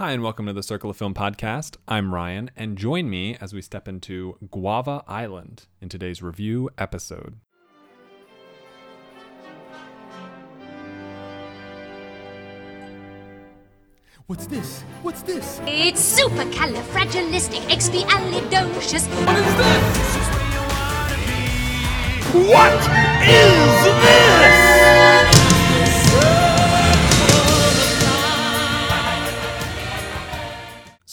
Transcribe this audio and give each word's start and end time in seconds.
Hi, 0.00 0.12
and 0.12 0.22
welcome 0.22 0.46
to 0.46 0.54
the 0.54 0.62
Circle 0.62 0.88
of 0.88 0.96
Film 0.96 1.12
podcast. 1.12 1.76
I'm 1.86 2.14
Ryan, 2.14 2.50
and 2.56 2.78
join 2.78 3.10
me 3.10 3.36
as 3.38 3.52
we 3.52 3.60
step 3.60 3.86
into 3.86 4.38
Guava 4.50 5.04
Island 5.06 5.66
in 5.78 5.90
today's 5.90 6.22
review 6.22 6.70
episode. 6.78 7.36
What's 14.26 14.46
this? 14.46 14.80
What's 15.02 15.20
this? 15.20 15.60
It's 15.66 16.18
supercalifragilisticexpialidocious. 16.18 19.06
What 19.26 19.36
is 19.36 19.56
this? 19.58 19.84
What 22.48 22.72
is 23.28 23.84
this? 23.84 24.29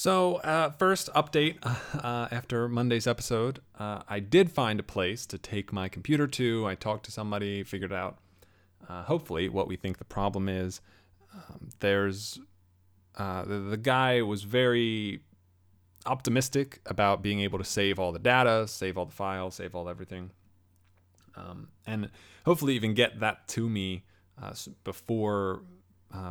So, 0.08 0.36
uh, 0.36 0.70
first 0.70 1.09
update 1.13 1.58
uh, 2.02 2.30
after 2.31 2.70
Monday's 2.70 3.08
episode, 3.08 3.59
uh, 3.77 4.04
I 4.08 4.22
did 4.22 4.50
find 4.50 4.80
a 4.80 4.84
place 4.84 5.26
to 5.26 5.38
take 5.38 5.73
my 5.73 5.90
computer 5.90 6.27
to. 6.27 6.66
I 6.66 6.76
talked 6.76 7.04
to 7.08 7.12
somebody, 7.12 7.62
figured 7.66 7.91
out, 7.91 8.17
uh, 8.88 9.04
hopefully, 9.04 9.50
what 9.50 9.67
we 9.67 9.76
think 9.76 9.98
the 9.98 10.05
problem 10.05 10.48
is. 10.48 10.80
Um, 11.34 11.72
there's 11.81 12.40
uh, 13.17 13.44
the, 13.44 13.59
the 13.59 13.76
guy 13.76 14.22
was 14.22 14.44
very 14.44 15.20
optimistic 16.05 16.80
about 16.86 17.22
being 17.22 17.42
able 17.42 17.58
to 17.58 17.66
save 17.66 18.00
all 18.00 18.14
the 18.14 18.17
data, 18.17 18.66
save 18.66 18.98
all 18.98 19.08
the 19.08 19.12
files, 19.12 19.55
save 19.55 19.76
all 19.76 19.89
everything, 19.89 20.31
um, 21.36 21.67
and 21.86 22.09
hopefully 22.45 22.76
even 22.76 22.94
get 22.94 23.20
that 23.20 23.45
to 23.50 23.67
me 23.67 24.05
uh, 24.42 24.53
before 24.86 25.64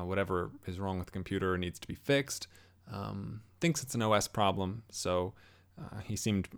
whatever 0.03 0.51
is 0.67 0.81
wrong 0.81 0.97
with 0.97 1.09
the 1.09 1.13
computer 1.13 1.59
needs 1.59 1.79
to 1.79 1.87
be 1.87 1.95
fixed. 1.95 2.49
Um, 2.91 3.43
thinks 3.67 3.83
it's 3.83 3.97
an 3.97 4.03
OS 4.03 4.29
problem, 4.29 4.85
so 4.91 5.35
uh, 5.77 5.99
he 6.05 6.15
seemed 6.15 6.49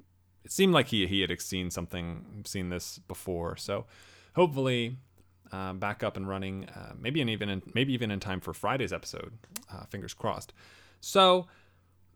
it 0.44 0.52
seemed 0.52 0.74
like 0.74 0.88
he 0.88 1.06
he 1.06 1.22
had 1.22 1.40
seen 1.40 1.70
something, 1.70 2.42
seen 2.44 2.68
this 2.68 2.98
before. 2.98 3.56
So 3.56 3.86
hopefully 4.36 4.98
uh, 5.50 5.72
back 5.72 6.02
up 6.02 6.18
and 6.18 6.28
running, 6.28 6.68
uh, 6.68 6.92
maybe 7.00 7.22
even 7.22 7.48
in, 7.48 7.62
maybe 7.74 7.94
even 7.94 8.10
in 8.10 8.20
time 8.20 8.40
for 8.40 8.52
Friday's 8.52 8.92
episode. 8.92 9.32
Uh, 9.72 9.84
fingers 9.86 10.12
crossed. 10.12 10.52
So, 11.00 11.46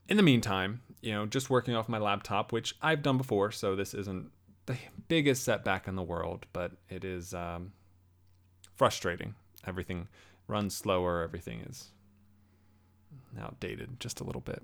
in 0.09 0.19
the 0.19 0.23
meantime, 0.23 0.83
you 1.01 1.13
know, 1.13 1.25
just 1.25 1.49
working 1.49 1.75
off 1.75 1.89
my 1.89 1.99
laptop, 1.99 2.53
which 2.53 2.75
I've 2.83 3.03
done 3.03 3.17
before, 3.17 3.51
so 3.51 3.75
this 3.75 3.95
isn't 3.95 4.31
the 4.67 4.77
biggest 5.09 5.43
setback 5.43 5.89
in 5.89 5.97
the 5.97 6.03
world, 6.03 6.45
but 6.53 6.73
it 6.91 7.03
is 7.03 7.33
um, 7.33 7.73
frustrating. 8.75 9.37
Everything 9.67 10.09
runs 10.49 10.77
slower. 10.77 11.23
Everything 11.23 11.61
is 11.61 11.93
outdated 13.41 14.01
just 14.01 14.21
a 14.21 14.25
little 14.25 14.41
bit. 14.41 14.63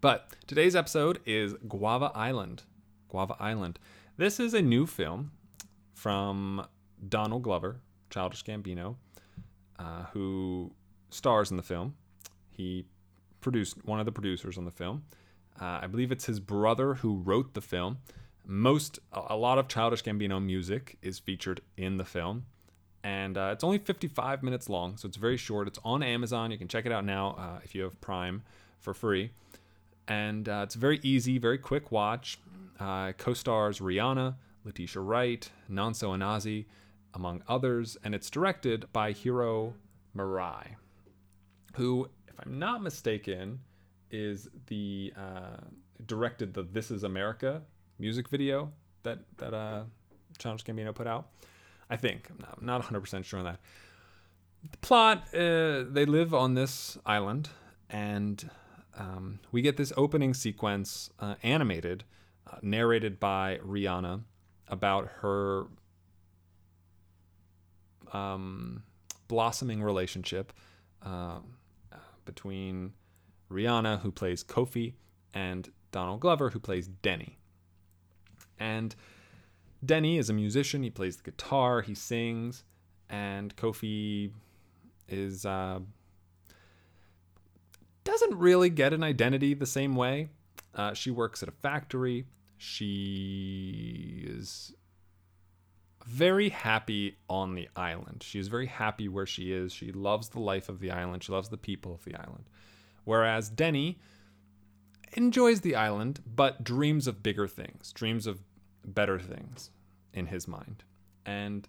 But 0.00 0.28
today's 0.46 0.76
episode 0.76 1.20
is 1.24 1.54
Guava 1.66 2.12
Island. 2.14 2.64
Guava 3.08 3.34
Island. 3.40 3.78
This 4.18 4.38
is 4.38 4.52
a 4.52 4.60
new 4.60 4.86
film 4.86 5.32
from 5.94 6.66
Donald 7.08 7.42
Glover, 7.42 7.80
Childish 8.10 8.44
Gambino, 8.44 8.96
uh, 9.78 10.04
who 10.12 10.72
stars 11.10 11.50
in 11.50 11.56
the 11.56 11.62
film. 11.62 11.94
He 12.50 12.84
produced 13.40 13.84
one 13.86 13.98
of 13.98 14.06
the 14.06 14.12
producers 14.12 14.58
on 14.58 14.66
the 14.66 14.70
film. 14.70 15.04
Uh, 15.60 15.80
I 15.82 15.86
believe 15.86 16.12
it's 16.12 16.26
his 16.26 16.40
brother 16.40 16.94
who 16.94 17.16
wrote 17.16 17.54
the 17.54 17.62
film. 17.62 17.98
Most, 18.44 18.98
a 19.12 19.36
lot 19.36 19.58
of 19.58 19.66
Childish 19.66 20.02
Gambino 20.04 20.44
music 20.44 20.98
is 21.00 21.18
featured 21.18 21.62
in 21.76 21.96
the 21.96 22.04
film, 22.04 22.44
and 23.02 23.36
uh, 23.38 23.50
it's 23.52 23.64
only 23.64 23.78
55 23.78 24.42
minutes 24.42 24.68
long, 24.68 24.98
so 24.98 25.08
it's 25.08 25.16
very 25.16 25.36
short. 25.36 25.66
It's 25.66 25.78
on 25.84 26.02
Amazon. 26.02 26.50
You 26.50 26.58
can 26.58 26.68
check 26.68 26.84
it 26.86 26.92
out 26.92 27.04
now 27.04 27.30
uh, 27.38 27.60
if 27.64 27.74
you 27.74 27.82
have 27.82 28.00
Prime 28.00 28.42
for 28.78 28.94
free, 28.94 29.30
and 30.08 30.48
uh, 30.48 30.60
it's 30.64 30.74
very 30.74 31.00
easy, 31.02 31.38
very 31.38 31.58
quick 31.58 31.90
watch. 31.90 32.38
Uh, 32.78 33.12
co-stars 33.12 33.80
Rihanna, 33.80 34.34
Letitia 34.64 35.00
Wright, 35.02 35.50
Nonso 35.70 36.14
Anozie, 36.14 36.66
among 37.14 37.42
others, 37.48 37.96
and 38.04 38.14
it's 38.14 38.28
directed 38.28 38.92
by 38.92 39.12
Hiro 39.12 39.74
Murai 40.14 40.76
who, 41.76 42.08
if 42.26 42.34
I'm 42.44 42.58
not 42.58 42.82
mistaken, 42.82 43.60
is 44.10 44.48
the 44.66 45.12
uh, 45.16 45.58
directed 46.06 46.54
the 46.54 46.62
"This 46.62 46.90
Is 46.90 47.04
America" 47.04 47.62
music 47.98 48.28
video 48.28 48.72
that 49.02 49.18
that 49.36 49.54
uh, 49.54 49.82
Childish 50.38 50.64
Gambino 50.64 50.94
put 50.94 51.06
out. 51.06 51.28
I 51.88 51.96
think 51.96 52.28
I'm 52.30 52.38
not, 52.40 52.58
I'm 52.58 52.66
not 52.66 52.78
100 52.78 53.00
percent 53.00 53.26
sure 53.26 53.38
on 53.38 53.44
that. 53.44 53.60
The 54.70 54.78
plot: 54.78 55.18
uh, 55.34 55.84
They 55.90 56.06
live 56.06 56.32
on 56.34 56.54
this 56.54 56.96
island, 57.04 57.50
and 57.90 58.48
um, 58.96 59.40
we 59.52 59.62
get 59.62 59.76
this 59.76 59.92
opening 59.96 60.34
sequence 60.34 61.10
uh, 61.20 61.34
animated, 61.42 62.04
uh, 62.50 62.56
narrated 62.62 63.20
by 63.20 63.58
Rihanna 63.64 64.22
about 64.68 65.08
her 65.20 65.66
um, 68.12 68.82
blossoming 69.28 69.82
relationship 69.82 70.52
uh, 71.02 71.38
between 72.24 72.92
Rihanna, 73.50 74.00
who 74.00 74.10
plays 74.10 74.42
Kofi, 74.42 74.94
and 75.34 75.70
Donald 75.92 76.20
Glover, 76.20 76.50
who 76.50 76.58
plays 76.58 76.88
Denny. 76.88 77.38
And 78.58 78.94
Denny 79.84 80.18
is 80.18 80.30
a 80.30 80.32
musician. 80.32 80.82
He 80.82 80.90
plays 80.90 81.16
the 81.16 81.30
guitar, 81.30 81.82
he 81.82 81.94
sings, 81.94 82.64
and 83.10 83.54
Kofi 83.56 84.32
is 85.08 85.44
uh, 85.46 85.80
doesn't 88.20 88.38
really 88.38 88.70
get 88.70 88.92
an 88.92 89.02
identity 89.02 89.54
the 89.54 89.66
same 89.66 89.94
way. 89.94 90.28
Uh, 90.74 90.94
she 90.94 91.10
works 91.10 91.42
at 91.42 91.48
a 91.48 91.52
factory. 91.52 92.26
She 92.58 94.24
is 94.26 94.74
very 96.06 96.48
happy 96.50 97.16
on 97.28 97.54
the 97.54 97.68
island. 97.76 98.22
She 98.22 98.38
is 98.38 98.48
very 98.48 98.66
happy 98.66 99.08
where 99.08 99.26
she 99.26 99.52
is. 99.52 99.72
She 99.72 99.92
loves 99.92 100.28
the 100.30 100.40
life 100.40 100.68
of 100.68 100.80
the 100.80 100.90
island. 100.90 101.24
She 101.24 101.32
loves 101.32 101.48
the 101.48 101.56
people 101.56 101.94
of 101.94 102.04
the 102.04 102.14
island. 102.14 102.44
Whereas 103.04 103.48
Denny 103.48 103.98
enjoys 105.14 105.60
the 105.60 105.74
island, 105.74 106.20
but 106.26 106.64
dreams 106.64 107.06
of 107.06 107.22
bigger 107.22 107.48
things, 107.48 107.92
dreams 107.92 108.26
of 108.26 108.40
better 108.84 109.18
things 109.18 109.70
in 110.12 110.26
his 110.26 110.46
mind. 110.46 110.84
And 111.24 111.68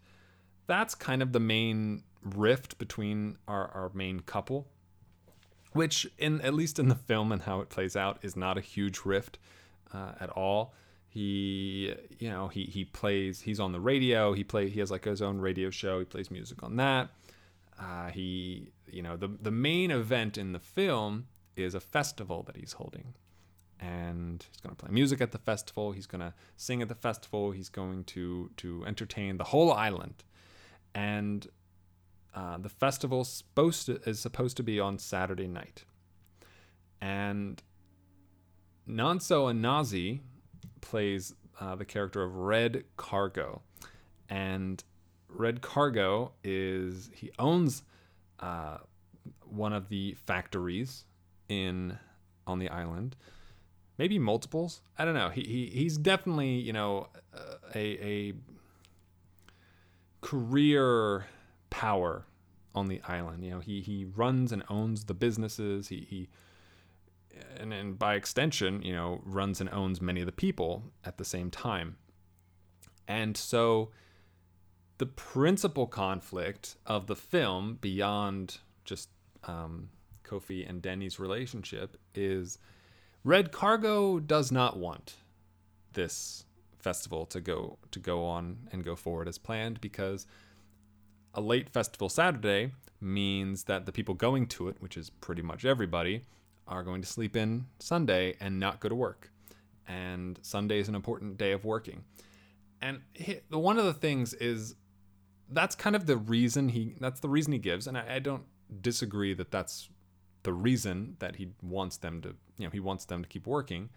that's 0.67 0.95
kind 0.95 1.21
of 1.21 1.33
the 1.33 1.39
main 1.39 2.03
rift 2.23 2.77
between 2.77 3.37
our, 3.47 3.67
our 3.69 3.91
main 3.93 4.19
couple, 4.19 4.67
which 5.77 6.07
in 6.17 6.41
at 6.41 6.53
least 6.53 6.79
in 6.79 6.89
the 6.89 6.95
film 6.95 7.31
and 7.31 7.43
how 7.43 7.61
it 7.61 7.69
plays 7.69 7.95
out 7.95 8.19
is 8.21 8.35
not 8.35 8.57
a 8.57 8.61
huge 8.61 9.01
rift 9.05 9.37
uh, 9.93 10.13
at 10.19 10.29
all. 10.29 10.73
He 11.09 11.95
you 12.19 12.29
know 12.29 12.47
he 12.47 12.65
he 12.65 12.85
plays 12.85 13.41
he's 13.41 13.59
on 13.59 13.71
the 13.71 13.79
radio. 13.79 14.33
He 14.33 14.43
play 14.43 14.69
he 14.69 14.79
has 14.79 14.91
like 14.91 15.05
his 15.05 15.21
own 15.21 15.39
radio 15.39 15.69
show. 15.69 15.99
He 15.99 16.05
plays 16.05 16.29
music 16.29 16.63
on 16.63 16.75
that. 16.77 17.09
Uh, 17.79 18.09
he 18.09 18.71
you 18.91 19.01
know 19.01 19.15
the 19.15 19.29
the 19.41 19.51
main 19.51 19.91
event 19.91 20.37
in 20.37 20.51
the 20.51 20.59
film 20.59 21.27
is 21.55 21.73
a 21.73 21.79
festival 21.79 22.43
that 22.43 22.57
he's 22.57 22.73
holding. 22.73 23.13
And 23.79 24.43
he's 24.49 24.59
going 24.59 24.75
to 24.75 24.83
play 24.83 24.91
music 24.91 25.21
at 25.21 25.31
the 25.31 25.37
festival. 25.37 25.91
He's 25.91 26.07
going 26.07 26.21
to 26.21 26.33
sing 26.55 26.81
at 26.81 26.89
the 26.89 26.95
festival. 26.95 27.51
He's 27.51 27.69
going 27.69 28.05
to 28.05 28.49
to 28.57 28.83
entertain 28.85 29.37
the 29.37 29.43
whole 29.45 29.71
island. 29.71 30.23
And 30.95 31.47
uh, 32.37 32.57
the 32.57 32.69
festival 32.69 33.23
supposed 33.23 33.87
to, 33.87 33.95
is 34.09 34.19
supposed 34.19 34.57
to 34.57 34.63
be 34.63 34.79
on 34.79 34.99
Saturday 34.99 35.47
night 35.47 35.85
and 37.01 37.61
Nonso 38.87 39.51
Anozie 39.51 40.21
plays 40.81 41.33
uh, 41.59 41.75
the 41.75 41.85
character 41.85 42.23
of 42.23 42.35
Red 42.35 42.85
Cargo, 42.95 43.61
and 44.29 44.83
Red 45.27 45.61
Cargo 45.61 46.31
is 46.43 47.09
he 47.13 47.31
owns 47.37 47.83
uh, 48.39 48.77
one 49.49 49.73
of 49.73 49.89
the 49.89 50.15
factories 50.25 51.05
in 51.49 51.97
on 52.45 52.59
the 52.59 52.69
island, 52.69 53.15
maybe 53.97 54.17
multiples. 54.17 54.81
I 54.97 55.03
don't 55.03 55.15
know. 55.15 55.29
He, 55.29 55.41
he 55.41 55.65
he's 55.65 55.97
definitely 55.97 56.53
you 56.53 56.73
know 56.73 57.09
uh, 57.35 57.55
a 57.75 58.29
a 58.29 58.33
career 60.21 61.25
power 61.69 62.25
on 62.77 62.87
the 62.87 63.01
island. 63.07 63.43
You 63.43 63.51
know 63.51 63.59
he 63.59 63.81
he 63.81 64.05
runs 64.05 64.51
and 64.51 64.63
owns 64.69 65.05
the 65.05 65.13
businesses. 65.13 65.89
He 65.89 66.07
he 66.09 66.29
and, 67.59 67.73
and 67.73 67.99
by 67.99 68.15
extension, 68.15 68.81
you 68.81 68.93
know, 68.93 69.21
runs 69.23 69.61
and 69.61 69.69
owns 69.71 70.01
many 70.01 70.21
of 70.21 70.25
the 70.25 70.31
people 70.31 70.83
at 71.03 71.17
the 71.17 71.25
same 71.25 71.51
time. 71.51 71.97
And 73.07 73.37
so 73.37 73.91
the 74.97 75.05
principal 75.05 75.87
conflict 75.87 76.75
of 76.85 77.07
the 77.07 77.15
film, 77.15 77.77
beyond 77.79 78.57
just 78.85 79.09
um, 79.43 79.89
Kofi 80.23 80.67
and 80.67 80.81
Denny's 80.81 81.19
relationship, 81.19 81.97
is 82.15 82.57
Red 83.23 83.51
Cargo 83.51 84.19
does 84.19 84.51
not 84.51 84.77
want 84.77 85.15
this 85.93 86.45
festival 86.79 87.25
to 87.25 87.41
go 87.41 87.77
to 87.91 87.99
go 87.99 88.23
on 88.23 88.69
and 88.71 88.83
go 88.83 88.95
forward 88.95 89.27
as 89.27 89.37
planned 89.37 89.81
because 89.81 90.25
a 91.37 91.41
late 91.41 91.69
festival 91.69 92.09
Saturday 92.09 92.71
means 92.99 93.65
that 93.65 93.85
the 93.85 93.91
people 93.91 94.15
going 94.15 94.47
to 94.47 94.67
it, 94.67 94.75
which 94.79 94.97
is 94.97 95.11
pretty 95.11 95.43
much 95.43 95.63
everybody, 95.63 96.23
are 96.67 96.83
going 96.83 96.99
to 96.99 97.07
sleep 97.07 97.35
in 97.35 97.67
Sunday 97.79 98.35
and 98.41 98.59
not 98.59 98.79
go 98.79 98.89
to 98.89 98.95
work. 98.95 99.29
And 99.87 100.39
Sunday 100.41 100.79
is 100.79 100.89
an 100.89 100.95
important 100.95 101.37
day 101.37 101.51
of 101.51 101.63
working. 101.63 102.03
And 102.81 103.01
he, 103.13 103.39
one 103.49 103.77
of 103.77 103.85
the 103.85 103.93
things 103.93 104.33
is 104.33 104.75
that's 105.49 105.75
kind 105.75 105.95
of 105.95 106.07
the 106.07 106.17
reason 106.17 106.69
he 106.69 106.95
that's 106.99 107.21
the 107.21 107.29
reason 107.29 107.53
he 107.53 107.59
gives, 107.59 107.87
and 107.87 107.97
I, 107.97 108.15
I 108.15 108.19
don't 108.19 108.43
disagree 108.81 109.33
that 109.35 109.49
that's 109.49 109.89
the 110.43 110.51
reason 110.51 111.15
that 111.19 111.37
he 111.37 111.49
wants 111.61 111.97
them 111.97 112.21
to 112.21 112.35
you 112.57 112.65
know 112.65 112.69
he 112.69 112.79
wants 112.79 113.05
them 113.05 113.23
to 113.23 113.29
keep 113.29 113.47
working. 113.47 113.89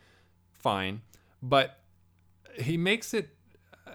Fine, 0.52 1.02
but 1.42 1.80
he 2.54 2.76
makes 2.76 3.12
it, 3.12 3.30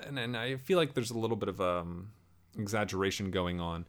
and, 0.05 0.19
and 0.19 0.35
I 0.35 0.57
feel 0.57 0.77
like 0.77 0.93
there's 0.93 1.11
a 1.11 1.17
little 1.17 1.37
bit 1.37 1.49
of 1.49 1.61
um, 1.61 2.11
exaggeration 2.57 3.31
going 3.31 3.59
on 3.59 3.85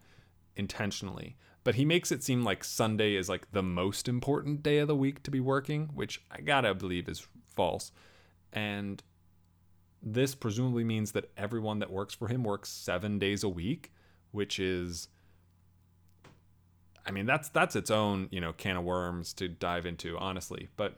intentionally 0.55 1.37
but 1.67 1.75
he 1.75 1.83
makes 1.83 2.13
it 2.13 2.23
seem 2.23 2.45
like 2.45 2.63
Sunday 2.63 3.15
is 3.15 3.27
like 3.27 3.51
the 3.51 3.61
most 3.61 4.07
important 4.07 4.63
day 4.63 4.77
of 4.77 4.87
the 4.87 4.95
week 4.95 5.21
to 5.23 5.29
be 5.29 5.41
working, 5.41 5.89
which 5.93 6.21
I 6.31 6.39
gotta 6.39 6.73
believe 6.73 7.09
is 7.09 7.27
false. 7.57 7.91
And 8.53 9.03
this 10.01 10.33
presumably 10.33 10.85
means 10.85 11.11
that 11.11 11.29
everyone 11.35 11.79
that 11.79 11.91
works 11.91 12.13
for 12.13 12.29
him 12.29 12.45
works 12.45 12.69
seven 12.69 13.19
days 13.19 13.43
a 13.43 13.49
week, 13.49 13.91
which 14.31 14.59
is 14.59 15.09
I 17.05 17.11
mean 17.11 17.25
that's 17.25 17.49
that's 17.49 17.75
its 17.75 17.91
own, 17.91 18.29
you 18.31 18.39
know, 18.39 18.53
can 18.53 18.77
of 18.77 18.85
worms 18.85 19.33
to 19.33 19.49
dive 19.49 19.85
into, 19.85 20.17
honestly. 20.17 20.69
But 20.77 20.95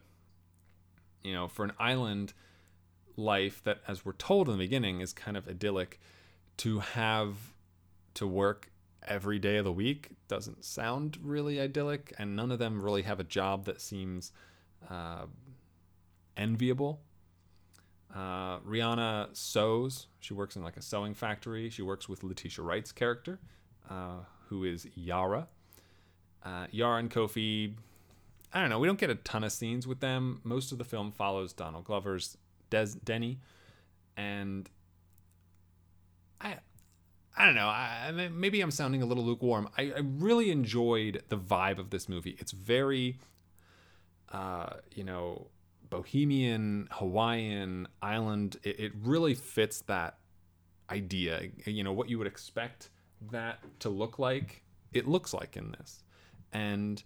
you 1.23 1.33
know, 1.33 1.47
for 1.47 1.65
an 1.65 1.71
island 1.79 2.33
life 3.17 3.63
that 3.63 3.79
as 3.87 4.05
we're 4.05 4.13
told 4.13 4.49
in 4.49 4.51
the 4.51 4.63
beginning 4.63 5.01
is 5.01 5.13
kind 5.13 5.35
of 5.35 5.47
idyllic, 5.47 5.99
to 6.57 6.77
have 6.77 7.55
to 8.19 8.27
work 8.27 8.69
every 9.07 9.39
day 9.39 9.55
of 9.55 9.63
the 9.63 9.71
week 9.71 10.09
doesn't 10.27 10.63
sound 10.63 11.17
really 11.21 11.59
idyllic, 11.59 12.13
and 12.19 12.35
none 12.35 12.51
of 12.51 12.59
them 12.59 12.81
really 12.81 13.01
have 13.01 13.19
a 13.19 13.23
job 13.23 13.63
that 13.65 13.79
seems 13.79 14.33
uh, 14.89 15.25
enviable. 16.35 16.99
Uh, 18.13 18.59
Rihanna 18.59 19.35
sews. 19.35 20.07
She 20.19 20.33
works 20.33 20.57
in 20.57 20.63
like 20.63 20.75
a 20.75 20.81
sewing 20.81 21.13
factory. 21.13 21.69
She 21.69 21.81
works 21.81 22.09
with 22.09 22.23
Letitia 22.23 22.63
Wright's 22.63 22.91
character, 22.91 23.39
uh, 23.89 24.17
who 24.47 24.65
is 24.65 24.85
Yara. 24.95 25.47
Uh, 26.43 26.67
Yara 26.71 26.97
and 26.97 27.09
Kofi, 27.09 27.73
I 28.53 28.59
don't 28.59 28.69
know. 28.69 28.79
We 28.79 28.87
don't 28.87 28.99
get 28.99 29.09
a 29.09 29.15
ton 29.15 29.45
of 29.45 29.53
scenes 29.53 29.87
with 29.87 30.01
them. 30.01 30.41
Most 30.43 30.73
of 30.73 30.77
the 30.77 30.83
film 30.83 31.13
follows 31.13 31.53
Donald 31.53 31.85
Glover's 31.85 32.37
Des- 32.69 32.99
Denny, 33.03 33.39
and 34.17 34.69
I 36.41 36.57
I 37.37 37.45
don't 37.45 37.55
know. 37.55 37.67
I, 37.67 38.29
maybe 38.31 38.61
I'm 38.61 38.71
sounding 38.71 39.01
a 39.01 39.05
little 39.05 39.23
lukewarm. 39.23 39.69
I, 39.77 39.93
I, 39.95 39.99
really 39.99 40.51
enjoyed 40.51 41.23
the 41.29 41.37
vibe 41.37 41.77
of 41.77 41.89
this 41.89 42.09
movie. 42.09 42.35
It's 42.39 42.51
very, 42.51 43.17
uh, 44.31 44.71
you 44.93 45.03
know, 45.03 45.47
bohemian, 45.89 46.87
Hawaiian 46.91 47.87
island. 48.01 48.57
It, 48.63 48.79
it 48.79 48.91
really 49.01 49.35
fits 49.35 49.81
that 49.81 50.17
idea. 50.89 51.43
You 51.65 51.83
know, 51.83 51.93
what 51.93 52.09
you 52.09 52.17
would 52.17 52.27
expect 52.27 52.89
that 53.31 53.59
to 53.79 53.89
look 53.89 54.19
like, 54.19 54.63
it 54.91 55.07
looks 55.07 55.33
like 55.33 55.55
in 55.55 55.71
this. 55.71 56.03
And, 56.51 57.01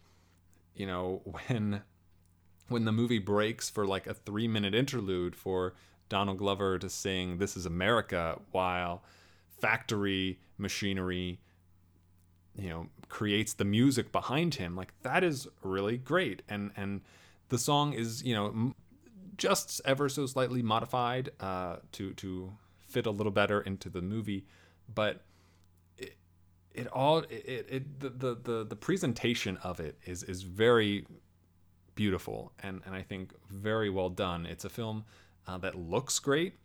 you 0.74 0.88
know, 0.88 1.22
when 1.48 1.82
when 2.70 2.86
the 2.86 2.92
movie 2.92 3.20
breaks 3.20 3.70
for 3.70 3.86
like 3.86 4.08
a 4.08 4.14
three 4.14 4.48
minute 4.48 4.74
interlude 4.74 5.36
for 5.36 5.74
Donald 6.10 6.38
Glover 6.38 6.80
to 6.80 6.90
sing 6.90 7.38
This 7.38 7.58
is 7.58 7.66
America 7.66 8.40
while 8.52 9.04
factory 9.64 10.40
machinery 10.58 11.40
you 12.56 12.70
know 12.70 12.88
creates 13.10 13.54
the 13.54 13.66
music 13.66 14.12
behind 14.12 14.56
him 14.56 14.76
like 14.76 14.94
that 15.02 15.24
is 15.24 15.48
really 15.64 15.98
great. 15.98 16.42
And 16.50 16.72
and 16.76 17.02
the 17.50 17.58
song 17.58 17.94
is 17.94 18.24
you 18.24 18.36
know 18.36 18.74
just 19.38 19.82
ever 19.86 20.10
so 20.10 20.26
slightly 20.26 20.62
modified 20.62 21.32
uh, 21.40 21.78
to 21.94 22.14
to 22.14 22.52
fit 22.88 23.06
a 23.06 23.12
little 23.12 23.32
better 23.32 23.62
into 23.62 23.90
the 23.90 24.02
movie. 24.02 24.46
But 24.94 25.22
it, 25.98 26.16
it 26.74 26.88
all 26.88 27.20
it, 27.20 27.68
it 27.70 28.00
the, 28.00 28.10
the 28.10 28.36
the 28.36 28.66
the 28.66 28.76
presentation 28.76 29.58
of 29.64 29.80
it 29.80 29.98
is 30.06 30.24
is 30.24 30.44
very 30.44 31.06
beautiful. 31.96 32.52
And 32.62 32.82
and 32.86 32.96
I 32.96 33.02
think 33.02 33.34
very 33.50 33.90
well 33.90 34.10
done. 34.10 34.46
It's 34.46 34.66
a 34.66 34.70
film 34.70 35.06
uh, 35.48 35.58
that 35.60 35.76
looks 35.76 36.20
great 36.20 36.56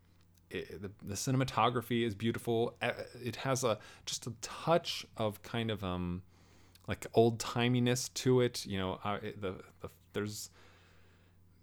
it, 0.50 0.82
the, 0.82 0.90
the 1.02 1.14
cinematography 1.14 2.06
is 2.06 2.14
beautiful. 2.14 2.76
It 3.22 3.36
has 3.36 3.64
a 3.64 3.78
just 4.06 4.26
a 4.26 4.32
touch 4.40 5.06
of 5.16 5.42
kind 5.42 5.70
of 5.70 5.84
um 5.84 6.22
like 6.86 7.06
old 7.14 7.38
timiness 7.38 8.12
to 8.14 8.40
it. 8.40 8.66
You 8.66 8.78
know, 8.78 9.00
uh, 9.04 9.18
the, 9.20 9.56
the 9.80 9.90
there's 10.12 10.50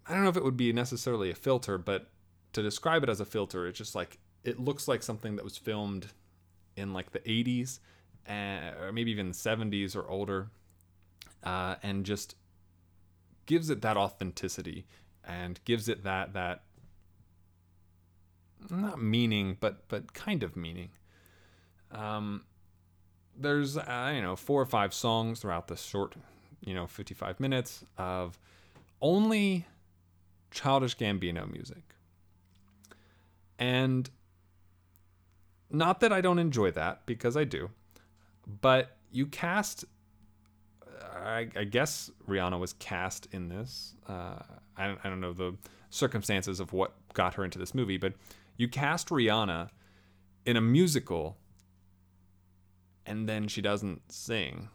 I 0.06 0.12
don't 0.14 0.22
know 0.22 0.28
if 0.28 0.36
it 0.36 0.44
would 0.44 0.56
be 0.56 0.72
necessarily 0.72 1.30
a 1.30 1.34
filter, 1.34 1.78
but 1.78 2.08
to 2.52 2.62
describe 2.62 3.02
it 3.02 3.08
as 3.08 3.20
a 3.20 3.24
filter, 3.24 3.66
it's 3.66 3.78
just 3.78 3.94
like 3.94 4.18
it 4.44 4.60
looks 4.60 4.86
like 4.86 5.02
something 5.02 5.36
that 5.36 5.44
was 5.44 5.56
filmed 5.56 6.08
in 6.76 6.92
like 6.92 7.10
the 7.10 7.20
80s 7.20 7.80
uh, 8.28 8.72
or 8.80 8.92
maybe 8.92 9.10
even 9.10 9.28
the 9.28 9.34
70s 9.34 9.96
or 9.96 10.08
older, 10.08 10.48
uh, 11.42 11.76
and 11.82 12.04
just 12.04 12.36
gives 13.46 13.70
it 13.70 13.82
that 13.82 13.96
authenticity 13.96 14.86
and 15.24 15.60
gives 15.64 15.88
it 15.88 16.04
that 16.04 16.32
that 16.32 16.62
not 18.70 19.00
meaning, 19.00 19.56
but 19.60 19.88
but 19.88 20.12
kind 20.12 20.42
of 20.42 20.56
meaning. 20.56 20.90
Um, 21.92 22.44
there's 23.38 23.76
uh, 23.76 24.12
you 24.14 24.22
know 24.22 24.36
four 24.36 24.60
or 24.60 24.66
five 24.66 24.92
songs 24.92 25.40
throughout 25.40 25.68
the 25.68 25.76
short, 25.76 26.14
you 26.60 26.74
know, 26.74 26.86
55 26.86 27.40
minutes 27.40 27.84
of 27.98 28.38
only 29.00 29.66
childish 30.50 30.96
Gambino 30.96 31.50
music. 31.50 31.82
And 33.58 34.08
not 35.70 36.00
that 36.00 36.12
I 36.12 36.20
don't 36.20 36.38
enjoy 36.38 36.70
that 36.72 37.06
because 37.06 37.36
I 37.36 37.44
do, 37.44 37.70
but 38.46 38.96
you 39.10 39.26
cast. 39.26 39.84
I, 41.14 41.48
I 41.56 41.64
guess 41.64 42.10
Rihanna 42.28 42.58
was 42.58 42.74
cast 42.74 43.26
in 43.32 43.48
this. 43.48 43.94
Uh, 44.06 44.36
I, 44.76 44.86
don't, 44.86 45.00
I 45.02 45.08
don't 45.08 45.20
know 45.20 45.32
the 45.32 45.56
circumstances 45.90 46.60
of 46.60 46.72
what 46.72 46.92
got 47.14 47.34
her 47.34 47.44
into 47.44 47.58
this 47.58 47.74
movie, 47.74 47.96
but 47.96 48.12
you 48.56 48.68
cast 48.68 49.08
Rihanna 49.08 49.70
in 50.44 50.56
a 50.56 50.60
musical 50.60 51.36
and 53.04 53.28
then 53.28 53.48
she 53.48 53.62
doesn't 53.62 54.10
sing 54.10 54.68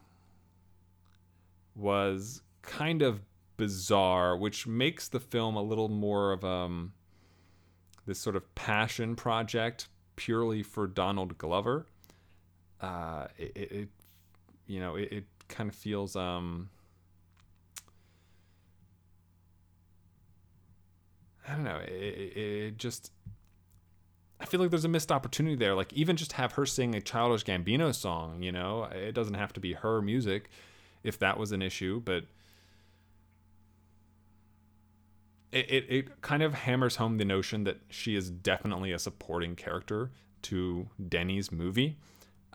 was 1.75 2.41
kind 2.61 3.01
of 3.01 3.21
bizarre, 3.57 4.35
which 4.37 4.65
makes 4.65 5.07
the 5.07 5.19
film 5.19 5.55
a 5.55 5.61
little 5.61 5.89
more 5.89 6.31
of 6.31 6.43
um 6.43 6.93
this 8.05 8.19
sort 8.19 8.35
of 8.35 8.55
passion 8.55 9.15
project 9.15 9.87
purely 10.15 10.63
for 10.63 10.87
Donald 10.87 11.37
Glover. 11.37 11.85
Uh, 12.79 13.27
it, 13.37 13.51
it 13.55 13.89
you 14.65 14.79
know, 14.79 14.95
it, 14.95 15.11
it 15.11 15.25
kind 15.47 15.69
of 15.69 15.75
feels 15.75 16.15
um 16.15 16.69
I 21.47 21.53
don't 21.53 21.63
know. 21.63 21.77
It, 21.77 21.91
it, 21.91 22.37
it 22.37 22.77
just 22.77 23.11
I 24.41 24.45
feel 24.45 24.59
like 24.59 24.71
there's 24.71 24.85
a 24.85 24.89
missed 24.89 25.11
opportunity 25.11 25.55
there. 25.55 25.75
Like 25.75 25.93
even 25.93 26.17
just 26.17 26.33
have 26.33 26.53
her 26.53 26.65
sing 26.65 26.95
a 26.95 27.01
childish 27.01 27.45
Gambino 27.45 27.93
song, 27.93 28.41
you 28.41 28.51
know, 28.51 28.85
it 28.85 29.13
doesn't 29.13 29.35
have 29.35 29.53
to 29.53 29.59
be 29.59 29.73
her 29.73 30.01
music 30.01 30.49
if 31.03 31.19
that 31.19 31.37
was 31.37 31.51
an 31.51 31.61
issue, 31.61 32.01
but 32.03 32.25
it, 35.51 35.69
it, 35.69 35.85
it 35.89 36.21
kind 36.21 36.41
of 36.41 36.53
hammers 36.55 36.95
home 36.95 37.17
the 37.17 37.25
notion 37.25 37.65
that 37.65 37.77
she 37.89 38.15
is 38.15 38.31
definitely 38.31 38.91
a 38.91 38.99
supporting 38.99 39.55
character 39.55 40.09
to 40.43 40.87
Denny's 41.07 41.51
movie, 41.51 41.97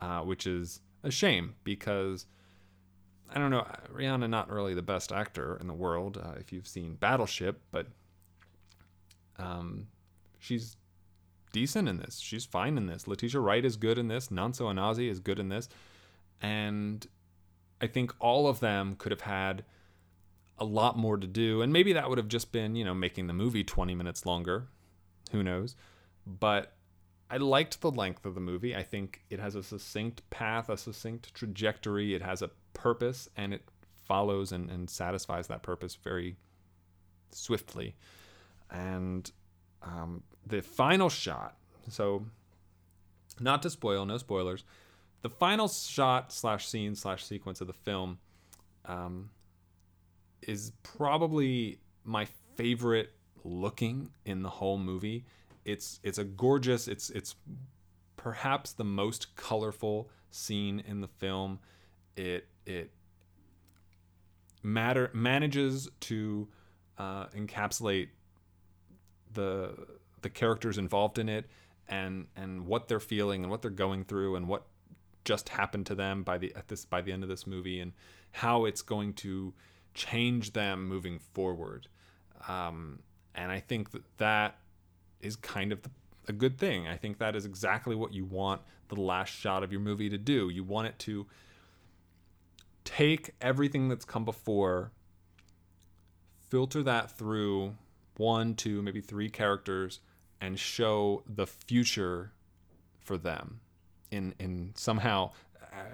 uh, 0.01 0.21
which 0.21 0.47
is 0.47 0.81
a 1.05 1.11
shame 1.11 1.55
because 1.63 2.27
I 3.31 3.39
don't 3.39 3.51
know, 3.51 3.67
Rihanna 3.95 4.29
not 4.29 4.51
really 4.51 4.75
the 4.75 4.83
best 4.83 5.13
actor 5.13 5.57
in 5.61 5.69
the 5.69 5.75
world 5.75 6.19
uh, 6.19 6.33
if 6.39 6.53
you've 6.53 6.67
seen 6.67 6.95
Battleship, 6.95 7.61
but 7.71 7.87
um, 9.39 9.87
she's 10.39 10.77
decent 11.57 11.89
in 11.89 11.97
this. 11.97 12.19
She's 12.19 12.45
fine 12.45 12.77
in 12.77 12.85
this. 12.85 13.09
Letitia 13.09 13.41
Wright 13.41 13.65
is 13.65 13.79
good 13.79 13.97
in 13.97 14.09
this. 14.09 14.29
Nonso 14.29 14.71
Anozie 14.71 15.09
is 15.09 15.21
good 15.21 15.39
in 15.39 15.49
this. 15.49 15.71
And 16.43 17.07
I 17.81 17.87
think 17.87 18.13
all 18.19 18.47
of 18.47 18.61
them 18.61 18.95
could 18.99 19.11
have 19.11 19.23
had 19.23 19.65
a 20.59 20.67
lot 20.67 20.99
more 20.99 21.17
to 21.17 21.27
do. 21.27 21.63
And 21.63 21.73
maybe 21.73 21.95
that 21.95 22.11
would 22.11 22.19
have 22.19 22.29
just 22.29 22.53
been, 22.53 22.77
you 22.77 22.85
know, 22.85 22.93
making 22.93 23.27
the 23.27 23.33
movie 23.33 23.65
20 23.65 23.95
minutes 23.95 24.27
longer. 24.27 24.69
Who 25.33 25.43
knows? 25.43 25.77
But 26.27 26.75
I 27.31 27.39
liked 27.39 27.81
the 27.81 27.91
length 27.91 28.27
of 28.27 28.35
the 28.35 28.41
movie. 28.43 28.77
I 28.77 28.83
think 28.83 29.23
it 29.31 29.41
has 29.41 29.55
a 29.55 29.63
succinct 29.63 30.29
path, 30.29 30.69
a 30.69 30.77
succinct 30.77 31.33
trajectory. 31.33 32.15
It 32.15 32.21
has 32.21 32.43
a 32.43 32.51
purpose, 32.75 33.31
and 33.35 33.55
it 33.55 33.63
follows 34.05 34.53
and, 34.53 34.71
and 34.71 34.91
satisfies 34.91 35.47
that 35.47 35.63
purpose 35.63 35.95
very 35.95 36.37
swiftly. 37.31 37.97
And 38.71 39.31
um, 39.87 40.23
the 40.47 40.61
final 40.61 41.09
shot. 41.09 41.57
So, 41.89 42.27
not 43.41 43.63
to 43.63 43.71
spoil, 43.71 44.05
no 44.05 44.19
spoilers. 44.19 44.65
the 45.23 45.31
final 45.31 45.69
shot 45.69 46.33
slash 46.33 46.67
scene 46.69 46.95
slash 46.95 47.25
sequence 47.25 47.61
of 47.61 47.67
the 47.67 47.73
film 47.73 48.19
um, 48.85 49.31
is 50.43 50.73
probably 50.83 51.79
my 52.05 52.27
favorite 52.57 53.13
looking 53.45 54.11
in 54.25 54.43
the 54.43 54.51
whole 54.51 54.79
movie. 54.79 55.25
It's 55.65 56.01
it's 56.03 56.19
a 56.19 56.25
gorgeous. 56.25 56.87
It's 56.89 57.11
it's 57.11 57.35
perhaps 58.17 58.73
the 58.73 58.85
most 58.85 59.35
colorful 59.37 60.09
scene 60.31 60.83
in 60.87 61.01
the 61.01 61.09
film. 61.09 61.59
It 62.17 62.47
it 62.65 62.91
matter 64.63 65.11
manages 65.13 65.89
to 66.01 66.49
uh, 66.99 67.27
encapsulate 67.29 68.09
the 69.37 69.73
the 70.23 70.29
characters 70.29 70.77
involved 70.77 71.19
in 71.19 71.29
it 71.29 71.47
and 71.89 72.27
and 72.35 72.67
what 72.67 72.89
they're 72.89 72.99
feeling 72.99 73.43
and 73.43 73.51
what 73.51 73.63
they're 73.63 73.71
going 73.71 74.05
through 74.05 74.35
and 74.35 74.49
what 74.49 74.65
just 75.25 75.49
happened 75.51 75.87
to 75.87 75.95
them 75.95 76.25
by 76.25 76.37
the 76.37 76.53
at 76.57 76.67
this 76.69 76.85
by 76.85 77.01
the 77.01 77.13
end 77.13 77.23
of 77.23 77.29
this 77.29 77.47
movie 77.47 77.79
and 77.79 77.93
how 78.33 78.65
it's 78.65 78.83
going 78.83 79.13
to 79.13 79.55
change 79.95 80.53
them 80.53 80.87
moving 80.89 81.19
forward 81.19 81.89
um, 82.49 83.01
and 83.35 83.53
I 83.53 83.61
think 83.61 83.91
that 83.93 84.03
that 84.19 84.59
is 85.21 85.37
kind 85.37 85.73
of 85.73 85.83
the, 85.83 85.91
a 86.29 86.33
good 86.33 86.59
thing. 86.59 86.87
I 86.87 86.97
think 86.97 87.19
that 87.19 87.37
is 87.37 87.45
exactly 87.45 87.95
what 87.95 88.13
you 88.13 88.25
want 88.25 88.63
the 88.89 89.01
last 89.01 89.31
shot 89.31 89.63
of 89.63 89.73
your 89.73 89.81
movie 89.81 90.09
to 90.09 90.19
do. 90.19 90.49
You 90.49 90.65
want 90.65 90.89
it 90.89 90.99
to 91.01 91.27
take 92.85 93.35
everything 93.41 93.89
that's 93.89 94.05
come 94.05 94.25
before, 94.25 94.93
filter 96.49 96.83
that 96.85 97.11
through 97.11 97.75
one, 98.19 98.55
two, 98.55 98.83
maybe 98.83 99.01
three 99.01 99.29
characters, 99.29 100.01
and 100.41 100.59
show 100.59 101.23
the 101.27 101.47
future 101.47 102.33
for 103.01 103.17
them. 103.17 103.61
In 104.11 104.35
in 104.39 104.73
somehow, 104.77 105.33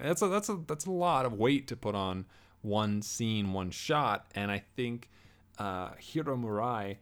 that's 0.02 0.22
a 0.22 0.28
that's 0.28 0.48
a 0.48 0.58
that's 0.66 0.86
a 0.86 0.90
lot 0.90 1.24
of 1.24 1.32
weight 1.32 1.66
to 1.68 1.76
put 1.76 1.94
on 1.94 2.26
one 2.62 3.02
scene, 3.02 3.52
one 3.52 3.70
shot, 3.70 4.26
and 4.34 4.50
I 4.50 4.62
think 4.76 5.10
uh, 5.58 5.90
Hiro 5.98 6.36
Murai 6.36 6.96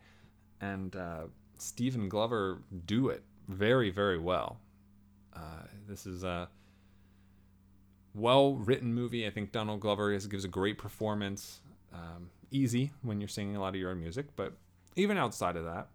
and 0.60 0.94
uh, 0.96 1.24
Stephen 1.58 2.08
Glover 2.08 2.62
do 2.86 3.08
it 3.08 3.22
very, 3.48 3.90
very 3.90 4.18
well. 4.18 4.58
Uh, 5.34 5.64
this 5.88 6.06
is 6.06 6.24
a 6.24 6.48
well 8.14 8.54
written 8.54 8.92
movie. 8.92 9.26
I 9.26 9.30
think 9.30 9.52
Donald 9.52 9.80
Glover 9.80 10.12
is, 10.12 10.26
gives 10.26 10.44
a 10.44 10.48
great 10.48 10.78
performance. 10.78 11.60
Um, 11.92 12.30
easy 12.50 12.92
when 13.02 13.20
you're 13.20 13.28
singing 13.28 13.56
a 13.56 13.60
lot 13.60 13.70
of 13.70 13.76
your 13.76 13.90
own 13.90 14.00
music, 14.00 14.26
but 14.36 14.52
even 14.96 15.16
outside 15.16 15.56
of 15.56 15.64
that, 15.64 15.88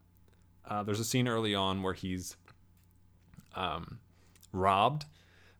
uh, 0.67 0.83
there's 0.83 0.99
a 0.99 1.05
scene 1.05 1.27
early 1.27 1.53
on 1.53 1.83
where 1.83 1.93
he's 1.93 2.35
um, 3.55 3.99
robbed 4.51 5.05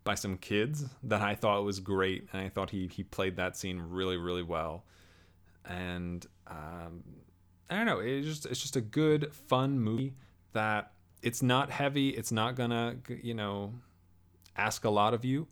by 0.04 0.15
some 0.15 0.38
kids 0.38 0.86
that 1.04 1.22
I 1.22 1.36
thought 1.36 1.63
was 1.63 1.80
great, 1.80 2.27
and 2.32 2.42
I 2.42 2.50
thought 2.50 2.70
he 2.70 2.88
he 2.88 3.04
played 3.04 3.36
that 3.38 3.58
scene 3.58 3.82
really, 3.82 4.18
really 4.18 4.44
well. 4.44 4.86
And 5.65 6.25
um, 6.48 7.04
I 7.70 7.75
don't 7.75 7.86
know. 7.86 8.00
It's 8.00 8.27
just 8.27 8.46
it's 8.46 8.62
just 8.62 8.75
a 8.75 8.82
good, 8.82 9.34
fun 9.34 9.80
movie 9.80 10.13
that 10.54 10.92
it's 11.22 11.42
not 11.42 11.70
heavy. 11.72 12.10
It's 12.10 12.32
not 12.32 12.56
gonna 12.56 12.98
you 13.10 13.34
know 13.34 13.74
ask 14.56 14.86
a 14.86 14.89
lot 14.89 15.13
of 15.13 15.25
you. 15.25 15.48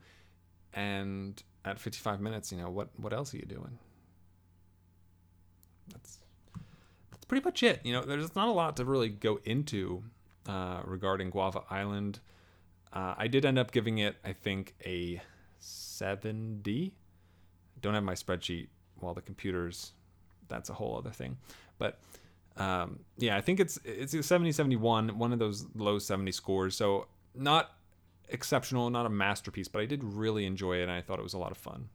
And 0.75 1.41
at 1.65 1.79
55 1.79 2.19
minutes, 2.19 2.51
you 2.51 2.57
know 2.57 2.69
what 2.69 2.89
what 2.97 3.13
else 3.13 3.33
are 3.33 3.37
you 3.37 3.45
doing? 3.45 3.77
That's 5.91 6.17
that's 6.17 6.22
pretty 7.33 7.45
much 7.45 7.63
it. 7.63 7.79
You 7.83 7.93
know, 7.93 8.03
there's 8.03 8.35
not 8.35 8.47
a 8.47 8.51
lot 8.51 8.77
to 8.77 8.85
really 8.85 9.09
go 9.09 9.39
into 9.43 10.03
uh, 10.47 10.81
regarding 10.85 11.31
Guava 11.31 11.63
Island. 11.67 12.19
Uh, 12.91 13.15
I 13.17 13.25
did 13.25 13.43
end 13.43 13.57
up 13.57 13.71
giving 13.71 13.97
it, 13.97 14.17
I 14.23 14.33
think, 14.33 14.75
a 14.85 15.19
7D. 15.59 16.91
Don't 17.81 17.95
have 17.95 18.03
my 18.03 18.13
spreadsheet 18.13 18.67
while 18.99 19.15
the 19.15 19.21
computer's 19.21 19.93
that's 20.47 20.69
a 20.69 20.73
whole 20.75 20.95
other 20.95 21.09
thing. 21.09 21.37
But 21.79 21.97
um, 22.55 22.99
yeah, 23.17 23.35
I 23.35 23.41
think 23.41 23.59
it's 23.59 23.79
it's 23.83 24.13
a 24.13 24.21
70 24.21 24.51
71, 24.51 25.17
one 25.17 25.33
of 25.33 25.39
those 25.39 25.65
low 25.73 25.97
70 25.97 26.31
scores. 26.33 26.75
So 26.75 27.07
not 27.33 27.71
exceptional, 28.29 28.91
not 28.91 29.07
a 29.07 29.09
masterpiece, 29.09 29.67
but 29.67 29.81
I 29.81 29.85
did 29.85 30.03
really 30.03 30.45
enjoy 30.45 30.77
it 30.77 30.83
and 30.83 30.91
I 30.91 31.01
thought 31.01 31.17
it 31.17 31.23
was 31.23 31.33
a 31.33 31.39
lot 31.39 31.49
of 31.49 31.57
fun. 31.57 31.89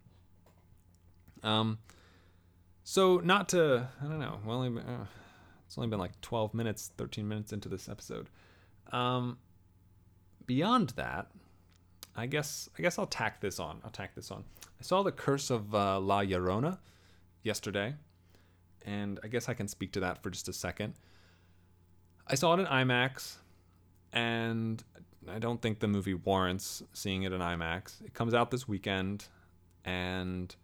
Um, 1.44 1.78
so 2.82 3.18
not 3.18 3.50
to 3.50 3.88
I 4.02 4.04
don't 4.04 4.18
know, 4.18 4.40
well, 4.44 4.64
uh, 4.64 5.06
it's 5.68 5.78
only 5.78 5.88
been 5.88 6.00
like 6.00 6.18
12 6.22 6.54
minutes, 6.54 6.90
13 6.96 7.28
minutes 7.28 7.52
into 7.52 7.68
this 7.68 7.88
episode. 7.88 8.30
Um, 8.90 9.36
beyond 10.46 10.90
that, 10.96 11.30
I 12.16 12.26
guess 12.26 12.68
I 12.76 12.82
guess 12.82 12.98
I'll 12.98 13.06
tack 13.06 13.40
this 13.40 13.60
on. 13.60 13.80
I'll 13.84 13.90
tack 13.90 14.14
this 14.16 14.30
on. 14.32 14.44
I 14.80 14.82
saw 14.82 15.02
the 15.02 15.12
Curse 15.12 15.50
of 15.50 15.74
uh, 15.74 16.00
La 16.00 16.22
Llorona 16.22 16.78
yesterday 17.42 17.94
and 18.88 19.20
I 19.22 19.28
guess 19.28 19.48
I 19.48 19.54
can 19.54 19.68
speak 19.68 19.92
to 19.92 20.00
that 20.00 20.22
for 20.22 20.30
just 20.30 20.48
a 20.48 20.52
second. 20.52 20.94
I 22.26 22.34
saw 22.34 22.54
it 22.54 22.60
in 22.60 22.66
IMAX, 22.66 23.36
and 24.12 24.82
I 25.28 25.38
don't 25.38 25.60
think 25.60 25.80
the 25.80 25.88
movie 25.88 26.14
warrants 26.14 26.82
seeing 26.94 27.22
it 27.22 27.32
in 27.32 27.40
IMAX. 27.40 28.02
It 28.04 28.14
comes 28.14 28.32
out 28.32 28.50
this 28.50 28.66
weekend, 28.66 29.28
and 29.84 30.54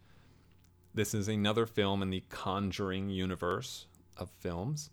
this 0.93 1.13
is 1.13 1.27
another 1.27 1.65
film 1.65 2.01
in 2.01 2.09
the 2.09 2.23
Conjuring 2.29 3.09
universe 3.09 3.85
of 4.17 4.29
films. 4.39 4.89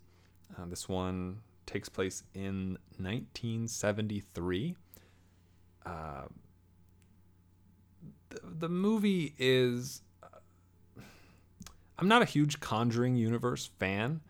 Uh, 0.56 0.66
this 0.66 0.88
one 0.88 1.38
takes 1.66 1.88
place 1.88 2.22
in 2.34 2.78
1973. 2.98 4.76
Uh, 5.84 6.22
the, 8.30 8.40
the 8.44 8.68
movie 8.68 9.34
is 9.38 10.02
I'm 11.98 12.08
not 12.08 12.22
a 12.22 12.24
huge 12.24 12.58
Conjuring 12.58 13.14
universe 13.16 13.70
fan. 13.78 14.22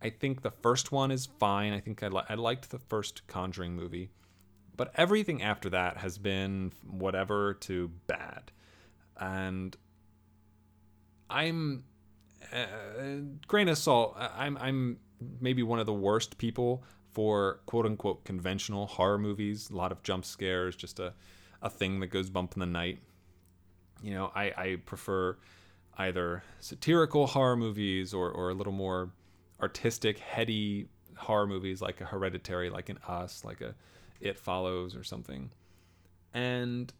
I 0.00 0.10
think 0.10 0.42
the 0.42 0.50
first 0.50 0.92
one 0.92 1.10
is 1.10 1.26
fine. 1.26 1.72
I 1.72 1.80
think 1.80 2.02
I, 2.02 2.08
li- 2.08 2.22
I 2.28 2.34
liked 2.34 2.70
the 2.70 2.78
first 2.78 3.26
Conjuring 3.26 3.74
movie, 3.74 4.10
but 4.76 4.92
everything 4.94 5.42
after 5.42 5.70
that 5.70 5.96
has 5.96 6.18
been 6.18 6.72
whatever 6.88 7.54
to 7.54 7.88
bad, 8.06 8.52
and 9.18 9.76
I'm 11.28 11.84
uh, 12.52 12.66
grain 13.46 13.68
of 13.68 13.78
salt. 13.78 14.16
I'm 14.18 14.56
I'm 14.58 14.98
maybe 15.40 15.62
one 15.62 15.78
of 15.78 15.86
the 15.86 15.94
worst 15.94 16.38
people 16.38 16.84
for 17.10 17.60
quote 17.66 17.86
unquote 17.86 18.24
conventional 18.24 18.86
horror 18.86 19.18
movies. 19.18 19.70
A 19.70 19.76
lot 19.76 19.92
of 19.92 20.02
jump 20.02 20.24
scares, 20.24 20.76
just 20.76 20.98
a 20.98 21.14
a 21.62 21.70
thing 21.70 22.00
that 22.00 22.08
goes 22.08 22.30
bump 22.30 22.54
in 22.54 22.60
the 22.60 22.66
night. 22.66 22.98
You 24.02 24.14
know, 24.14 24.32
I 24.34 24.52
I 24.56 24.76
prefer 24.84 25.36
either 25.98 26.42
satirical 26.60 27.26
horror 27.26 27.56
movies 27.56 28.12
or, 28.12 28.30
or 28.30 28.50
a 28.50 28.54
little 28.54 28.72
more 28.72 29.10
artistic, 29.60 30.18
heady 30.18 30.88
horror 31.16 31.46
movies 31.46 31.80
like 31.80 32.00
a 32.00 32.04
Hereditary, 32.04 32.70
like 32.70 32.88
an 32.88 32.98
Us, 33.08 33.44
like 33.44 33.60
a 33.60 33.74
It 34.20 34.38
Follows 34.38 34.94
or 34.94 35.02
something. 35.02 35.50
And 36.34 36.92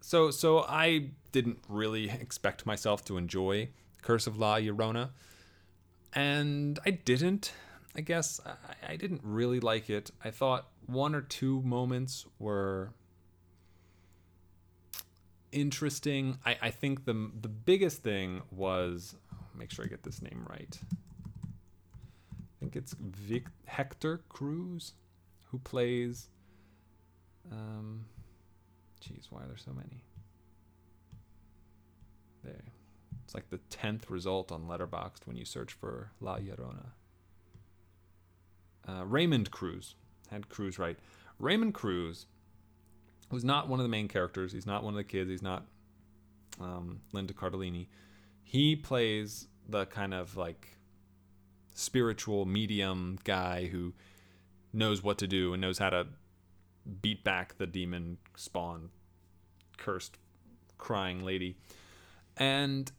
so 0.00 0.30
so 0.30 0.64
I 0.68 1.10
didn't 1.32 1.60
really 1.68 2.10
expect 2.20 2.66
myself 2.66 3.04
to 3.06 3.16
enjoy 3.16 3.68
Curse 4.04 4.26
of 4.26 4.36
La 4.38 4.56
Llorona. 4.56 5.10
And 6.12 6.78
I 6.86 6.90
didn't. 6.90 7.52
I 7.96 8.02
guess 8.02 8.40
I, 8.44 8.92
I 8.92 8.96
didn't 8.96 9.22
really 9.24 9.60
like 9.60 9.88
it. 9.88 10.10
I 10.22 10.30
thought 10.30 10.68
one 10.86 11.14
or 11.14 11.22
two 11.22 11.62
moments 11.62 12.26
were 12.38 12.92
interesting. 15.52 16.38
I, 16.44 16.56
I 16.60 16.70
think 16.70 17.04
the 17.06 17.30
the 17.40 17.48
biggest 17.48 18.02
thing 18.02 18.42
was 18.50 19.16
make 19.54 19.70
sure 19.70 19.84
I 19.84 19.88
get 19.88 20.02
this 20.02 20.20
name 20.20 20.46
right. 20.48 20.78
I 21.42 22.52
think 22.60 22.76
it's 22.76 22.94
Vic, 22.94 23.46
Hector 23.64 24.20
Cruz 24.28 24.92
who 25.50 25.58
plays. 25.58 26.28
Um, 27.50 28.06
jeez, 29.00 29.26
why 29.30 29.42
are 29.42 29.46
there 29.46 29.56
so 29.56 29.72
many? 29.72 30.02
There, 32.42 32.64
it's 33.34 33.42
like 33.42 33.50
the 33.50 33.58
tenth 33.74 34.10
result 34.10 34.52
on 34.52 34.66
Letterboxd 34.66 35.26
when 35.26 35.36
you 35.36 35.44
search 35.44 35.72
for 35.72 36.10
La 36.20 36.36
Llorona. 36.36 36.92
Uh, 38.86 39.04
Raymond 39.04 39.50
Cruz 39.50 39.94
had 40.30 40.48
Cruz 40.48 40.78
right. 40.78 40.98
Raymond 41.38 41.74
Cruz 41.74 42.26
who's 43.30 43.44
not 43.44 43.68
one 43.68 43.80
of 43.80 43.84
the 43.84 43.90
main 43.90 44.06
characters. 44.08 44.52
He's 44.52 44.66
not 44.66 44.84
one 44.84 44.92
of 44.92 44.98
the 44.98 45.04
kids. 45.04 45.30
He's 45.30 45.42
not 45.42 45.66
um, 46.60 47.00
Linda 47.12 47.32
Cardellini. 47.32 47.88
He 48.44 48.76
plays 48.76 49.48
the 49.68 49.86
kind 49.86 50.14
of 50.14 50.36
like 50.36 50.76
spiritual 51.72 52.44
medium 52.44 53.18
guy 53.24 53.66
who 53.66 53.94
knows 54.72 55.02
what 55.02 55.18
to 55.18 55.26
do 55.26 55.52
and 55.52 55.60
knows 55.60 55.78
how 55.78 55.90
to 55.90 56.06
beat 57.02 57.24
back 57.24 57.56
the 57.58 57.66
demon 57.66 58.18
spawn 58.36 58.90
cursed 59.78 60.18
crying 60.76 61.24
lady 61.24 61.56
and 62.36 62.92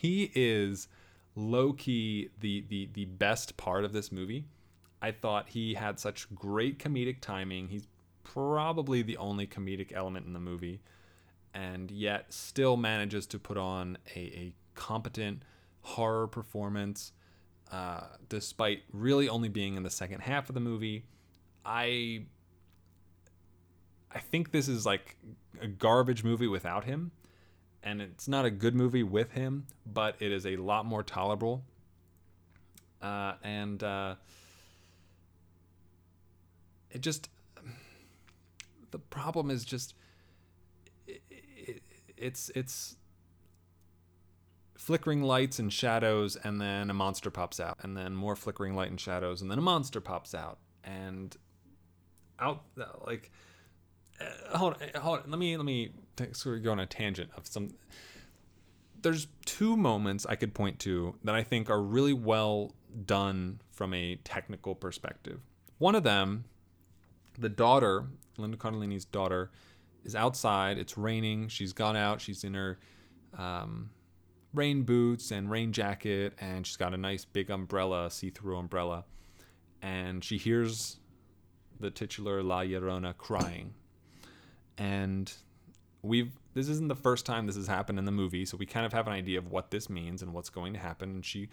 he 0.00 0.32
is 0.34 0.88
low 1.36 1.74
key 1.74 2.30
the 2.40 2.64
the 2.68 2.88
the 2.94 3.04
best 3.04 3.58
part 3.58 3.84
of 3.84 3.92
this 3.92 4.10
movie. 4.10 4.46
I 5.02 5.12
thought 5.12 5.50
he 5.50 5.74
had 5.74 6.00
such 6.00 6.34
great 6.34 6.78
comedic 6.78 7.20
timing. 7.20 7.68
He's 7.68 7.86
probably 8.24 9.02
the 9.02 9.18
only 9.18 9.46
comedic 9.46 9.92
element 9.94 10.26
in 10.26 10.32
the 10.32 10.40
movie, 10.40 10.80
and 11.52 11.90
yet 11.90 12.32
still 12.32 12.78
manages 12.78 13.26
to 13.26 13.38
put 13.38 13.58
on 13.58 13.98
a, 14.16 14.18
a 14.18 14.52
competent 14.74 15.42
horror 15.82 16.26
performance, 16.26 17.12
uh, 17.70 18.04
despite 18.30 18.82
really 18.92 19.28
only 19.28 19.50
being 19.50 19.76
in 19.76 19.82
the 19.82 19.90
second 19.90 20.20
half 20.20 20.48
of 20.48 20.54
the 20.54 20.60
movie. 20.60 21.04
I 21.62 22.22
I 24.10 24.20
think 24.20 24.50
this 24.50 24.66
is 24.66 24.86
like 24.86 25.16
a 25.60 25.68
garbage 25.68 26.24
movie 26.24 26.48
without 26.48 26.84
him, 26.84 27.10
and 27.82 28.00
it's 28.02 28.28
not 28.28 28.44
a 28.44 28.50
good 28.50 28.74
movie 28.74 29.02
with 29.02 29.32
him, 29.32 29.66
but 29.86 30.16
it 30.20 30.32
is 30.32 30.46
a 30.46 30.56
lot 30.56 30.84
more 30.84 31.02
tolerable. 31.02 31.64
Uh, 33.00 33.34
and 33.42 33.82
uh, 33.82 34.14
it 36.90 37.00
just 37.00 37.28
the 38.90 38.98
problem 38.98 39.50
is 39.50 39.64
just 39.64 39.94
it, 41.06 41.22
it, 41.30 41.82
it's 42.16 42.50
it's 42.54 42.96
flickering 44.76 45.22
lights 45.22 45.58
and 45.58 45.72
shadows 45.72 46.36
and 46.36 46.60
then 46.60 46.90
a 46.90 46.94
monster 46.94 47.30
pops 47.30 47.60
out 47.60 47.78
and 47.82 47.96
then 47.96 48.14
more 48.14 48.34
flickering 48.34 48.74
light 48.74 48.90
and 48.90 49.00
shadows 49.00 49.42
and 49.42 49.50
then 49.50 49.58
a 49.58 49.62
monster 49.62 50.00
pops 50.00 50.34
out 50.34 50.58
and 50.84 51.36
out 52.38 52.62
like 53.06 53.30
uh, 54.20 54.56
hold 54.56 54.74
on, 54.74 55.00
hold 55.00 55.18
on 55.20 55.30
let 55.30 55.38
me 55.38 55.56
let 55.56 55.66
me 55.66 55.90
t- 56.26 56.32
sort 56.32 56.58
of 56.58 56.64
go 56.64 56.72
on 56.72 56.80
a 56.80 56.86
tangent 56.86 57.30
of 57.36 57.46
some 57.46 57.70
there's 59.02 59.28
two 59.44 59.76
moments 59.76 60.26
I 60.26 60.36
could 60.36 60.54
point 60.54 60.78
to 60.80 61.14
that 61.24 61.34
I 61.34 61.42
think 61.42 61.70
are 61.70 61.80
really 61.80 62.12
well 62.12 62.72
done 63.06 63.60
from 63.70 63.94
a 63.94 64.16
technical 64.16 64.74
perspective. 64.74 65.40
One 65.78 65.94
of 65.94 66.02
them, 66.02 66.44
the 67.38 67.48
daughter, 67.48 68.06
Linda 68.36 68.56
Cardellini's 68.56 69.04
daughter, 69.04 69.50
is 70.04 70.14
outside. 70.14 70.78
It's 70.78 70.98
raining. 70.98 71.48
She's 71.48 71.72
gone 71.72 71.96
out. 71.96 72.20
She's 72.20 72.44
in 72.44 72.54
her 72.54 72.78
um, 73.38 73.90
rain 74.52 74.82
boots 74.82 75.30
and 75.30 75.50
rain 75.50 75.72
jacket, 75.72 76.34
and 76.40 76.66
she's 76.66 76.76
got 76.76 76.94
a 76.94 76.98
nice 76.98 77.24
big 77.24 77.50
umbrella, 77.50 78.10
see 78.10 78.30
through 78.30 78.56
umbrella. 78.56 79.04
And 79.82 80.22
she 80.22 80.36
hears 80.36 80.98
the 81.78 81.90
titular 81.90 82.42
La 82.42 82.60
Llorona 82.60 83.16
crying. 83.16 83.74
And 84.76 85.32
we've 86.02 86.32
this 86.54 86.68
isn't 86.68 86.88
the 86.88 86.96
first 86.96 87.26
time 87.26 87.46
this 87.46 87.56
has 87.56 87.66
happened 87.66 87.98
in 87.98 88.04
the 88.04 88.12
movie, 88.12 88.44
so 88.44 88.56
we 88.56 88.66
kind 88.66 88.84
of 88.84 88.92
have 88.92 89.06
an 89.06 89.12
idea 89.12 89.38
of 89.38 89.50
what 89.50 89.70
this 89.70 89.88
means 89.88 90.22
and 90.22 90.32
what's 90.32 90.50
going 90.50 90.72
to 90.72 90.78
happen. 90.78 91.10
And 91.10 91.24
she 91.24 91.48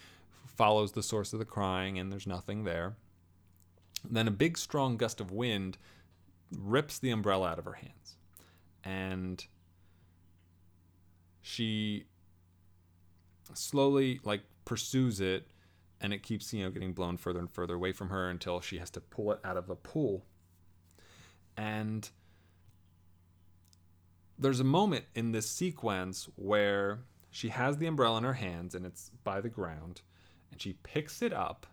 follows 0.46 0.94
the 0.94 1.04
source 1.04 1.34
of 1.34 1.40
the 1.40 1.46
crying, 1.46 2.00
and 2.00 2.12
there's 2.12 2.26
nothing 2.28 2.64
there. 2.64 2.96
Then 4.10 4.28
a 4.28 4.32
big, 4.32 4.58
strong 4.58 4.98
gust 4.98 5.22
of 5.22 5.32
wind 5.32 5.78
rips 6.58 6.98
the 6.98 7.12
umbrella 7.12 7.50
out 7.50 7.60
of 7.60 7.66
her 7.66 7.74
hands, 7.74 8.16
and 8.84 9.46
she 11.42 12.06
slowly 13.54 14.20
like 14.24 14.42
pursues 14.66 15.20
it, 15.20 15.48
and 16.02 16.14
it 16.14 16.24
keeps 16.24 16.54
you 16.54 16.64
know 16.64 16.72
getting 16.72 16.94
blown 16.94 17.18
further 17.18 17.40
and 17.40 17.52
further 17.52 17.76
away 17.76 17.92
from 17.92 18.10
her 18.10 18.30
until 18.30 18.62
she 18.62 18.78
has 18.78 18.90
to 18.92 19.02
pull 19.02 19.32
it 19.32 19.40
out 19.44 19.58
of 19.58 19.70
a 19.70 19.76
pool, 19.76 20.26
and 21.56 22.10
there's 24.40 24.60
a 24.60 24.66
moment 24.66 25.06
in 25.16 25.32
this 25.32 25.50
sequence 25.50 26.30
where 26.36 27.00
she 27.32 27.50
has 27.50 27.78
the 27.78 27.88
umbrella 27.88 28.20
in 28.20 28.24
her 28.24 28.34
hands 28.34 28.76
and 28.76 28.86
it's 28.86 29.12
by 29.24 29.42
the 29.42 29.50
ground 29.50 30.02
and 30.52 30.62
she 30.62 30.74
picks 30.84 31.22
it 31.22 31.34
up 31.34 31.68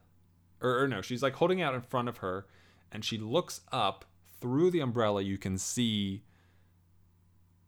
or, 0.60 0.82
or, 0.82 0.88
no 0.88 1.02
she's 1.02 1.22
like 1.22 1.34
holding 1.34 1.58
it 1.58 1.62
out 1.62 1.74
in 1.74 1.80
front 1.82 2.08
of 2.08 2.18
her 2.18 2.46
and 2.90 3.04
she 3.04 3.18
looks 3.18 3.60
up 3.72 4.04
through 4.40 4.70
the 4.70 4.80
umbrella. 4.80 5.22
You 5.22 5.38
can 5.38 5.58
see 5.58 6.22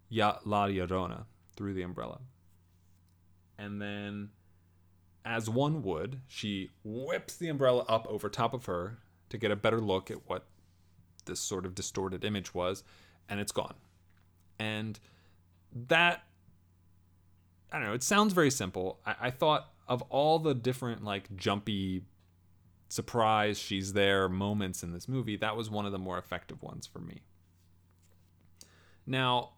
ya 0.09 0.37
la 0.45 0.67
llorona 0.67 1.25
through 1.57 1.75
the 1.75 1.83
umbrella. 1.83 2.21
And 3.59 3.81
then 3.81 4.31
as 5.25 5.51
one 5.51 5.83
would 5.83 6.21
she 6.29 6.71
whips 6.85 7.37
the 7.37 7.49
umbrella 7.49 7.85
up 7.89 8.07
over 8.09 8.29
top 8.29 8.55
of 8.55 8.67
her 8.67 8.99
to 9.31 9.39
get 9.39 9.51
a 9.51 9.57
better 9.57 9.81
look 9.81 10.11
at 10.11 10.29
what 10.29 10.47
this 11.25 11.41
sort 11.41 11.67
of 11.67 11.75
distorted 11.75 12.25
image 12.25 12.55
was 12.55 12.85
and 13.29 13.41
it's 13.41 13.51
gone 13.51 13.75
and 14.59 14.99
that 15.89 16.23
I 17.71 17.79
don't 17.79 17.89
know. 17.89 17.95
It 17.95 18.03
sounds 18.03 18.33
very 18.33 18.51
simple. 18.51 19.01
I, 19.05 19.15
I, 19.23 19.31
thought 19.31 19.71
of 19.89 20.03
all 20.03 20.39
the 20.39 20.55
different 20.55 21.05
like 21.05 21.35
jumpy 21.37 22.05
surprise 22.89 23.59
she's 23.59 23.93
there 23.93 24.29
moments 24.29 24.83
in 24.83 24.93
this 24.93 25.09
movie. 25.09 25.37
That 25.37 25.57
was 25.57 25.69
one 25.69 25.85
of 25.85 25.93
the 25.93 25.99
more 25.99 26.17
effective 26.17 26.63
ones 26.63 26.87
for 26.87 27.01
me. 27.01 27.23
Now, 29.07 29.51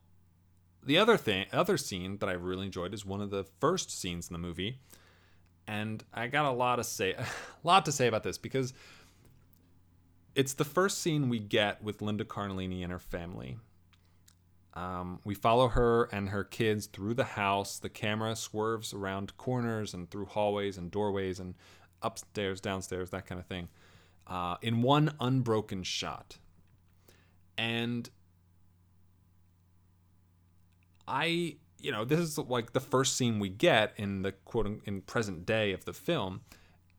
the 0.82 0.98
other 0.98 1.16
thing, 1.16 1.46
other 1.52 1.76
scene 1.76 2.18
that 2.18 2.28
I 2.28 2.32
really 2.32 2.66
enjoyed 2.66 2.94
is 2.94 3.04
one 3.04 3.20
of 3.20 3.30
the 3.30 3.44
first 3.60 3.90
scenes 3.90 4.28
in 4.28 4.32
the 4.32 4.38
movie, 4.38 4.80
and 5.66 6.02
I 6.12 6.28
got 6.28 6.46
a 6.46 6.50
lot 6.50 6.76
to 6.76 6.84
say, 6.84 7.12
a 7.12 7.26
lot 7.62 7.84
to 7.84 7.92
say 7.92 8.06
about 8.06 8.22
this 8.22 8.38
because 8.38 8.72
it's 10.34 10.54
the 10.54 10.64
first 10.64 11.02
scene 11.02 11.28
we 11.28 11.38
get 11.38 11.82
with 11.82 12.00
Linda 12.00 12.24
Cardellini 12.24 12.82
and 12.82 12.92
her 12.92 12.98
family 12.98 13.58
um, 14.78 15.18
we 15.24 15.34
follow 15.34 15.66
her 15.66 16.04
and 16.12 16.28
her 16.28 16.44
kids 16.44 16.86
through 16.86 17.14
the 17.14 17.24
house. 17.24 17.80
The 17.80 17.88
camera 17.88 18.36
swerves 18.36 18.94
around 18.94 19.36
corners 19.36 19.92
and 19.92 20.08
through 20.08 20.26
hallways 20.26 20.78
and 20.78 20.88
doorways 20.88 21.40
and 21.40 21.56
upstairs, 22.00 22.60
downstairs, 22.60 23.10
that 23.10 23.26
kind 23.26 23.40
of 23.40 23.46
thing, 23.46 23.68
uh, 24.28 24.54
in 24.62 24.82
one 24.82 25.14
unbroken 25.18 25.82
shot. 25.82 26.38
And 27.56 28.08
I, 31.08 31.56
you 31.80 31.90
know, 31.90 32.04
this 32.04 32.20
is 32.20 32.38
like 32.38 32.72
the 32.72 32.78
first 32.78 33.16
scene 33.16 33.40
we 33.40 33.48
get 33.48 33.94
in 33.96 34.22
the 34.22 34.30
quote 34.30 34.80
in 34.84 35.00
present 35.00 35.44
day 35.44 35.72
of 35.72 35.86
the 35.86 35.92
film, 35.92 36.42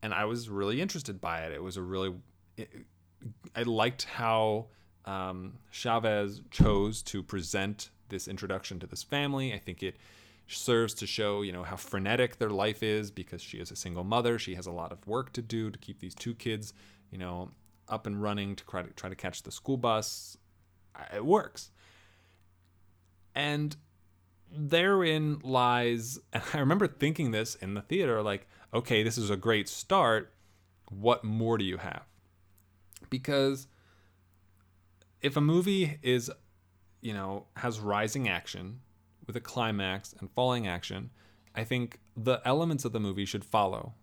and 0.02 0.12
I 0.12 0.26
was 0.26 0.50
really 0.50 0.82
interested 0.82 1.18
by 1.18 1.44
it. 1.46 1.52
It 1.52 1.62
was 1.62 1.78
a 1.78 1.82
really, 1.82 2.12
it, 2.58 2.68
I 3.56 3.62
liked 3.62 4.04
how 4.04 4.66
um, 5.04 5.54
Chaves 5.72 6.40
chose 6.50 7.02
to 7.02 7.22
present 7.22 7.90
this 8.08 8.28
introduction 8.28 8.78
to 8.80 8.86
this 8.86 9.02
family. 9.02 9.54
I 9.54 9.58
think 9.58 9.82
it 9.82 9.96
serves 10.46 10.94
to 10.94 11.06
show, 11.06 11.42
you 11.42 11.52
know, 11.52 11.62
how 11.62 11.76
frenetic 11.76 12.38
their 12.38 12.50
life 12.50 12.82
is 12.82 13.10
because 13.10 13.40
she 13.40 13.58
is 13.58 13.70
a 13.70 13.76
single 13.76 14.04
mother. 14.04 14.38
She 14.38 14.54
has 14.56 14.66
a 14.66 14.72
lot 14.72 14.92
of 14.92 15.06
work 15.06 15.32
to 15.34 15.42
do 15.42 15.70
to 15.70 15.78
keep 15.78 16.00
these 16.00 16.14
two 16.14 16.34
kids, 16.34 16.72
you 17.10 17.18
know, 17.18 17.50
up 17.88 18.06
and 18.06 18.20
running 18.20 18.56
to 18.56 18.64
try 18.66 18.82
to, 18.82 18.90
try 18.90 19.08
to 19.08 19.16
catch 19.16 19.42
the 19.42 19.52
school 19.52 19.76
bus. 19.76 20.36
It 21.14 21.24
works. 21.24 21.70
And 23.34 23.76
therein 24.52 25.40
lies, 25.42 26.18
and 26.32 26.42
I 26.52 26.58
remember 26.58 26.86
thinking 26.86 27.30
this 27.30 27.54
in 27.54 27.74
the 27.74 27.82
theater 27.82 28.22
like, 28.22 28.48
okay, 28.74 29.02
this 29.02 29.18
is 29.18 29.30
a 29.30 29.36
great 29.36 29.68
start. 29.68 30.32
What 30.90 31.24
more 31.24 31.58
do 31.58 31.64
you 31.64 31.78
have? 31.78 32.02
Because 33.08 33.68
if 35.22 35.36
a 35.36 35.40
movie 35.40 35.98
is, 36.02 36.30
you 37.00 37.12
know, 37.12 37.46
has 37.56 37.80
rising 37.80 38.28
action 38.28 38.80
with 39.26 39.36
a 39.36 39.40
climax 39.40 40.14
and 40.18 40.30
falling 40.30 40.66
action, 40.66 41.10
I 41.54 41.64
think 41.64 42.00
the 42.16 42.40
elements 42.44 42.84
of 42.84 42.92
the 42.92 43.00
movie 43.00 43.24
should 43.24 43.44
follow 43.44 43.94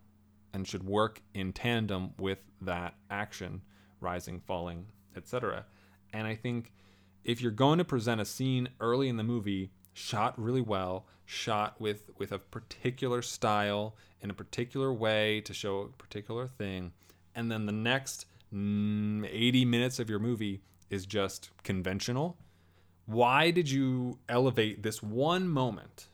and 0.53 0.67
should 0.67 0.83
work 0.83 1.21
in 1.33 1.53
tandem 1.53 2.13
with 2.17 2.39
that 2.61 2.95
action, 3.09 3.61
rising, 3.99 4.39
falling, 4.39 4.87
etc. 5.15 5.65
And 6.13 6.27
I 6.27 6.35
think 6.35 6.73
if 7.23 7.41
you're 7.41 7.51
going 7.51 7.77
to 7.77 7.85
present 7.85 8.21
a 8.21 8.25
scene 8.25 8.69
early 8.79 9.09
in 9.09 9.17
the 9.17 9.23
movie 9.23 9.71
shot 9.93 10.39
really 10.39 10.61
well, 10.61 11.07
shot 11.25 11.79
with 11.81 12.09
with 12.17 12.31
a 12.31 12.39
particular 12.39 13.21
style 13.21 13.95
in 14.21 14.29
a 14.29 14.33
particular 14.33 14.93
way 14.93 15.41
to 15.41 15.53
show 15.53 15.79
a 15.81 15.87
particular 15.87 16.47
thing, 16.47 16.93
and 17.35 17.51
then 17.51 17.65
the 17.65 17.71
next 17.71 18.25
mm, 18.53 19.27
80 19.29 19.65
minutes 19.65 19.99
of 19.99 20.09
your 20.09 20.19
movie 20.19 20.61
is 20.89 21.05
just 21.05 21.51
conventional. 21.63 22.37
Why 23.05 23.51
did 23.51 23.69
you 23.69 24.19
elevate 24.27 24.83
this 24.83 25.01
one 25.01 25.47
moment? 25.47 26.09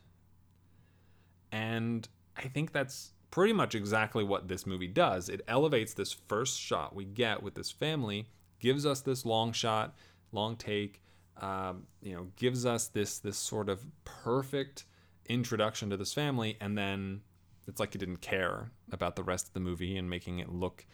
And 1.50 2.08
I 2.36 2.48
think 2.48 2.72
that's 2.72 3.12
pretty 3.30 3.52
much 3.52 3.74
exactly 3.74 4.22
what 4.22 4.48
this 4.48 4.64
movie 4.66 4.86
does. 4.88 5.28
It 5.28 5.42
elevates 5.48 5.94
this 5.94 6.12
first 6.12 6.60
shot 6.60 6.94
we 6.94 7.04
get 7.04 7.42
with 7.42 7.54
this 7.54 7.70
family, 7.70 8.28
gives 8.60 8.86
us 8.86 9.00
this 9.00 9.24
long 9.24 9.52
shot, 9.52 9.96
long 10.30 10.56
take, 10.56 11.02
um, 11.40 11.86
you 12.00 12.14
know, 12.14 12.28
gives 12.36 12.64
us 12.64 12.86
this 12.88 13.18
this 13.18 13.36
sort 13.36 13.68
of 13.68 13.84
perfect 14.04 14.84
introduction 15.26 15.90
to 15.90 15.96
this 15.96 16.14
family, 16.14 16.56
and 16.60 16.78
then 16.78 17.22
it's 17.66 17.80
like 17.80 17.94
it 17.94 17.98
didn't 17.98 18.20
care 18.20 18.70
about 18.92 19.16
the 19.16 19.22
rest 19.22 19.48
of 19.48 19.52
the 19.54 19.60
movie 19.60 19.96
and 19.96 20.08
making 20.08 20.38
it 20.38 20.48
look 20.48 20.86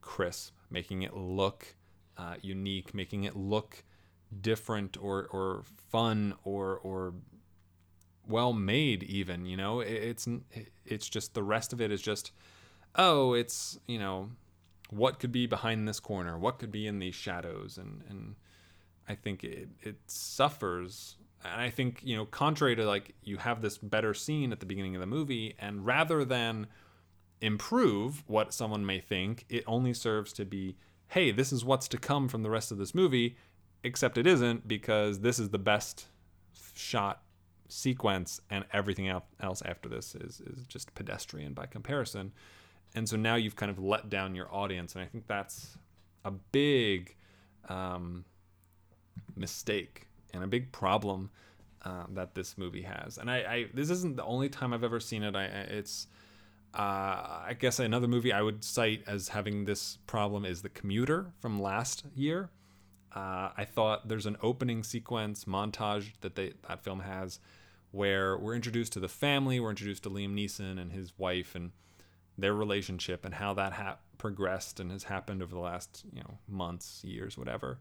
crisp, 0.00 0.54
making 0.70 1.02
it 1.02 1.16
look 1.16 1.74
uh, 2.16 2.36
unique, 2.40 2.94
making 2.94 3.24
it 3.24 3.36
look 3.36 3.84
different 4.40 4.96
or 5.00 5.26
or 5.30 5.62
fun 5.90 6.34
or 6.44 6.78
or 6.78 7.14
well 8.26 8.52
made 8.52 9.02
even 9.02 9.46
you 9.46 9.56
know? 9.56 9.80
It's 9.80 10.28
it's 10.84 11.08
just 11.08 11.34
the 11.34 11.42
rest 11.42 11.72
of 11.72 11.80
it 11.80 11.90
is 11.90 12.02
just 12.02 12.32
oh 12.96 13.34
it's 13.34 13.78
you 13.86 13.98
know 13.98 14.30
what 14.90 15.18
could 15.18 15.32
be 15.32 15.46
behind 15.46 15.88
this 15.88 16.00
corner? 16.00 16.38
What 16.38 16.58
could 16.58 16.70
be 16.70 16.86
in 16.86 16.98
these 16.98 17.14
shadows? 17.14 17.78
And 17.78 18.02
and 18.08 18.36
I 19.08 19.14
think 19.14 19.44
it, 19.44 19.68
it 19.82 19.96
suffers. 20.06 21.16
And 21.44 21.60
I 21.60 21.70
think, 21.70 22.00
you 22.02 22.16
know, 22.16 22.24
contrary 22.24 22.74
to 22.76 22.86
like 22.86 23.14
you 23.22 23.36
have 23.38 23.60
this 23.60 23.76
better 23.78 24.14
scene 24.14 24.52
at 24.52 24.60
the 24.60 24.66
beginning 24.66 24.94
of 24.94 25.00
the 25.00 25.06
movie, 25.06 25.54
and 25.58 25.84
rather 25.84 26.24
than 26.24 26.66
improve 27.40 28.24
what 28.26 28.54
someone 28.54 28.86
may 28.86 29.00
think, 29.00 29.44
it 29.48 29.64
only 29.66 29.92
serves 29.92 30.32
to 30.34 30.44
be, 30.44 30.76
hey, 31.14 31.30
this 31.30 31.52
is 31.52 31.64
what's 31.64 31.86
to 31.86 31.96
come 31.96 32.26
from 32.26 32.42
the 32.42 32.50
rest 32.50 32.72
of 32.72 32.78
this 32.78 32.92
movie, 32.92 33.36
except 33.84 34.18
it 34.18 34.26
isn't 34.26 34.66
because 34.66 35.20
this 35.20 35.38
is 35.38 35.50
the 35.50 35.58
best 35.58 36.06
shot 36.74 37.22
sequence 37.68 38.40
and 38.50 38.64
everything 38.72 39.06
else 39.08 39.62
after 39.64 39.88
this 39.88 40.16
is, 40.16 40.40
is 40.40 40.64
just 40.66 40.92
pedestrian 40.96 41.52
by 41.52 41.66
comparison. 41.66 42.32
And 42.96 43.08
so 43.08 43.16
now 43.16 43.36
you've 43.36 43.54
kind 43.54 43.70
of 43.70 43.78
let 43.78 44.10
down 44.10 44.34
your 44.34 44.52
audience. 44.52 44.96
And 44.96 45.04
I 45.04 45.06
think 45.06 45.28
that's 45.28 45.78
a 46.24 46.32
big 46.32 47.14
um, 47.68 48.24
mistake 49.36 50.08
and 50.32 50.42
a 50.42 50.48
big 50.48 50.72
problem 50.72 51.30
um, 51.82 52.08
that 52.14 52.34
this 52.34 52.58
movie 52.58 52.82
has. 52.82 53.18
And 53.18 53.30
I, 53.30 53.36
I, 53.36 53.66
this 53.72 53.88
isn't 53.88 54.16
the 54.16 54.24
only 54.24 54.48
time 54.48 54.72
I've 54.72 54.82
ever 54.82 54.98
seen 54.98 55.22
it. 55.22 55.36
I, 55.36 55.44
it's, 55.44 56.08
uh, 56.74 57.44
I 57.46 57.56
guess 57.58 57.78
another 57.78 58.08
movie 58.08 58.32
I 58.32 58.42
would 58.42 58.64
cite 58.64 59.04
as 59.06 59.28
having 59.28 59.64
this 59.64 59.98
problem 60.06 60.44
is 60.44 60.62
The 60.62 60.68
Commuter 60.68 61.32
from 61.40 61.60
last 61.60 62.04
year. 62.16 62.50
Uh, 63.14 63.50
I 63.56 63.64
thought 63.64 64.08
there's 64.08 64.26
an 64.26 64.36
opening 64.42 64.82
sequence 64.82 65.44
montage 65.44 66.12
that 66.20 66.34
they 66.34 66.54
that 66.68 66.82
film 66.82 67.00
has 67.00 67.38
where 67.92 68.36
we're 68.36 68.56
introduced 68.56 68.92
to 68.94 69.00
the 69.00 69.08
family, 69.08 69.60
we're 69.60 69.70
introduced 69.70 70.02
to 70.02 70.10
Liam 70.10 70.34
Neeson 70.34 70.80
and 70.80 70.90
his 70.90 71.12
wife 71.16 71.54
and 71.54 71.70
their 72.36 72.54
relationship 72.54 73.24
and 73.24 73.34
how 73.34 73.54
that 73.54 73.74
ha- 73.74 73.98
progressed 74.18 74.80
and 74.80 74.90
has 74.90 75.04
happened 75.04 75.44
over 75.44 75.54
the 75.54 75.60
last 75.60 76.04
you 76.12 76.22
know 76.22 76.38
months, 76.48 77.04
years, 77.04 77.38
whatever. 77.38 77.78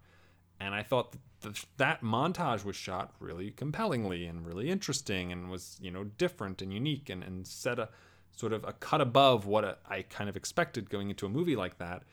And 0.60 0.76
I 0.76 0.84
thought 0.84 1.14
that 1.14 1.56
the, 1.56 1.66
that 1.78 2.02
montage 2.04 2.64
was 2.64 2.76
shot 2.76 3.16
really 3.20 3.50
compellingly 3.50 4.28
and 4.28 4.46
really 4.46 4.70
interesting 4.70 5.32
and 5.32 5.50
was 5.50 5.80
you 5.82 5.90
know 5.90 6.04
different 6.04 6.62
and 6.62 6.72
unique 6.72 7.10
and, 7.10 7.24
and 7.24 7.48
set 7.48 7.80
a 7.80 7.90
sort 8.36 8.54
of 8.54 8.64
a 8.64 8.74
cut 8.74 9.02
above 9.02 9.46
what 9.46 9.82
I 9.88 10.02
kind 10.04 10.30
of 10.30 10.36
expected 10.36 10.90
going 10.90 11.10
into 11.10 11.26
a 11.26 11.30
movie 11.30 11.56
like 11.56 11.78
that. 11.78 12.04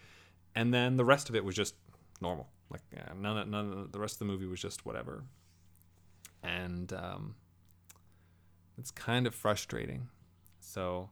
And 0.54 0.72
then 0.74 0.96
the 0.96 1.04
rest 1.04 1.28
of 1.28 1.36
it 1.36 1.44
was 1.44 1.54
just 1.54 1.74
normal. 2.20 2.48
Like 2.70 2.82
none 3.16 3.38
of, 3.38 3.48
none 3.48 3.72
of 3.72 3.92
the 3.92 3.98
rest 3.98 4.14
of 4.14 4.18
the 4.20 4.24
movie 4.26 4.46
was 4.46 4.60
just 4.60 4.84
whatever. 4.86 5.24
And 6.42 6.92
um, 6.92 7.34
it's 8.78 8.90
kind 8.90 9.26
of 9.26 9.34
frustrating. 9.34 10.08
So, 10.60 11.10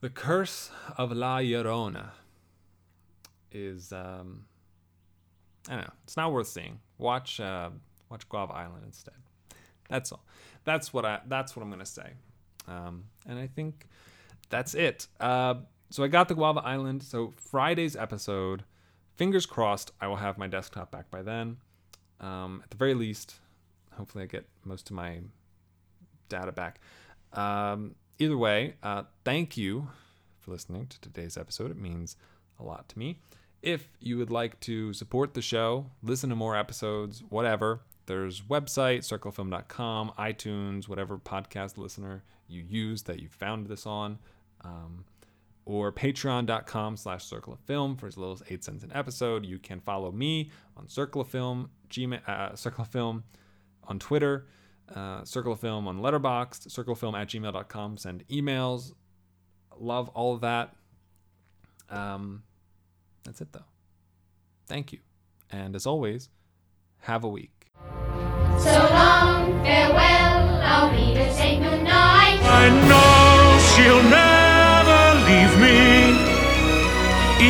The 0.00 0.08
Curse 0.08 0.70
of 0.96 1.12
La 1.12 1.38
Llorona 1.38 2.10
is 3.52 3.92
um, 3.92 4.44
I 5.68 5.72
don't 5.72 5.80
know. 5.82 5.92
It's 6.04 6.16
not 6.16 6.32
worth 6.32 6.48
seeing. 6.48 6.80
Watch 6.96 7.40
uh, 7.40 7.70
watch 8.08 8.28
Guava 8.28 8.54
Island 8.54 8.84
instead. 8.86 9.14
That's 9.88 10.12
all. 10.12 10.24
That's 10.64 10.92
what 10.92 11.04
I. 11.04 11.20
That's 11.26 11.54
what 11.54 11.62
I'm 11.62 11.70
gonna 11.70 11.86
say. 11.86 12.12
Um, 12.68 13.04
and 13.26 13.38
I 13.38 13.46
think 13.46 13.86
that's 14.50 14.74
it. 14.74 15.06
Uh, 15.18 15.54
so 15.90 16.04
I 16.04 16.08
got 16.08 16.28
the 16.28 16.34
Guava 16.34 16.60
Island. 16.60 17.02
So 17.02 17.34
Friday's 17.36 17.96
episode. 17.96 18.64
Fingers 19.16 19.46
crossed, 19.46 19.90
I 20.00 20.06
will 20.06 20.16
have 20.16 20.38
my 20.38 20.46
desktop 20.46 20.92
back 20.92 21.10
by 21.10 21.22
then. 21.22 21.56
Um, 22.20 22.60
at 22.62 22.70
the 22.70 22.76
very 22.76 22.94
least, 22.94 23.34
hopefully 23.92 24.22
I 24.22 24.26
get 24.28 24.46
most 24.64 24.90
of 24.90 24.96
my 24.96 25.18
data 26.28 26.52
back. 26.52 26.80
Um, 27.32 27.96
either 28.18 28.38
way, 28.38 28.74
uh, 28.82 29.04
thank 29.24 29.56
you 29.56 29.88
for 30.38 30.52
listening 30.52 30.86
to 30.86 31.00
today's 31.00 31.36
episode. 31.36 31.70
It 31.70 31.76
means 31.76 32.16
a 32.60 32.62
lot 32.62 32.88
to 32.90 32.98
me. 32.98 33.18
If 33.60 33.88
you 33.98 34.18
would 34.18 34.30
like 34.30 34.60
to 34.60 34.92
support 34.92 35.34
the 35.34 35.42
show, 35.42 35.86
listen 36.02 36.30
to 36.30 36.36
more 36.36 36.56
episodes, 36.56 37.24
whatever, 37.28 37.80
there's 38.08 38.40
website, 38.40 39.00
circlefilm.com, 39.00 40.12
iTunes, 40.18 40.88
whatever 40.88 41.18
podcast 41.18 41.78
listener 41.78 42.24
you 42.48 42.64
use 42.66 43.02
that 43.04 43.20
you 43.20 43.28
found 43.28 43.66
this 43.66 43.86
on, 43.86 44.18
um, 44.64 45.04
or 45.66 45.92
patreon.com 45.92 46.96
slash 46.96 47.24
circle 47.24 47.52
of 47.52 47.60
film 47.60 47.96
for 47.96 48.06
as 48.06 48.16
little 48.16 48.32
as 48.32 48.42
eight 48.48 48.64
cents 48.64 48.82
an 48.82 48.90
episode. 48.94 49.44
You 49.44 49.58
can 49.58 49.78
follow 49.80 50.10
me 50.10 50.50
on 50.76 50.88
Circle 50.88 51.20
of 51.20 51.28
Film, 51.28 51.70
Gmail, 51.90 52.26
uh, 52.26 52.56
Circle 52.56 52.82
of 52.82 52.88
Film 52.88 53.24
on 53.84 53.98
Twitter, 53.98 54.46
uh, 54.94 55.22
Circle 55.24 55.52
of 55.52 55.60
Film 55.60 55.86
on 55.86 56.00
Letterboxd, 56.00 56.68
circlefilm 56.68 57.14
at 57.14 57.28
gmail.com. 57.28 57.98
Send 57.98 58.26
emails. 58.28 58.94
Love 59.78 60.08
all 60.10 60.34
of 60.34 60.40
that. 60.40 60.74
Um, 61.90 62.42
that's 63.24 63.42
it, 63.42 63.52
though. 63.52 63.60
Thank 64.66 64.92
you. 64.92 65.00
And 65.50 65.76
as 65.76 65.86
always, 65.86 66.30
have 67.00 67.24
a 67.24 67.28
week. 67.28 67.57
So 68.60 68.74
long, 68.90 69.62
farewell, 69.64 70.60
I'll 70.62 70.90
be 70.90 71.14
to 71.14 71.32
say 71.32 71.58
goodnight. 71.58 72.38
I 72.42 72.68
know 72.90 73.58
she'll 73.70 74.02
never 74.02 75.02
leave 75.28 75.54
me, 75.64 75.78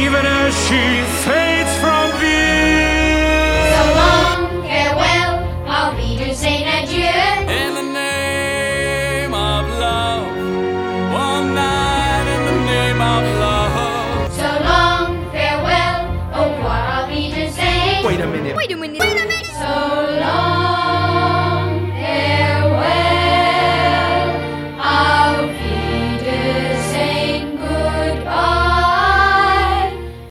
even 0.05 0.25
as 0.27 0.53
she 0.67 0.83
fades 1.25 1.73
from 1.83 2.05
view. 2.21 3.57
So 3.75 3.83
long, 4.03 4.63
farewell, 4.69 5.35
I'll 5.67 5.97
be 5.97 6.19
to 6.19 6.35
say 6.35 6.57
adieu. 6.77 7.09
In 7.51 7.71
the 7.75 7.87
name 7.93 9.33
of 9.35 9.65
love, 9.81 10.27
one 11.13 11.55
night 11.55 12.27
in 12.35 12.41
the 12.51 12.59
name 12.73 13.01
of 13.01 13.23
love. 13.41 14.33
So 14.33 14.49
long, 14.71 15.31
farewell, 15.33 16.01
oh, 16.35 16.39
au 16.39 16.51
revoir, 16.55 16.83
I'll 16.95 17.09
be 17.09 17.31
to 17.33 17.51
say. 17.53 18.05
Wait 18.05 18.21
a 18.21 18.27
minute. 18.27 18.57
So 19.59 20.21
long. 20.21 20.68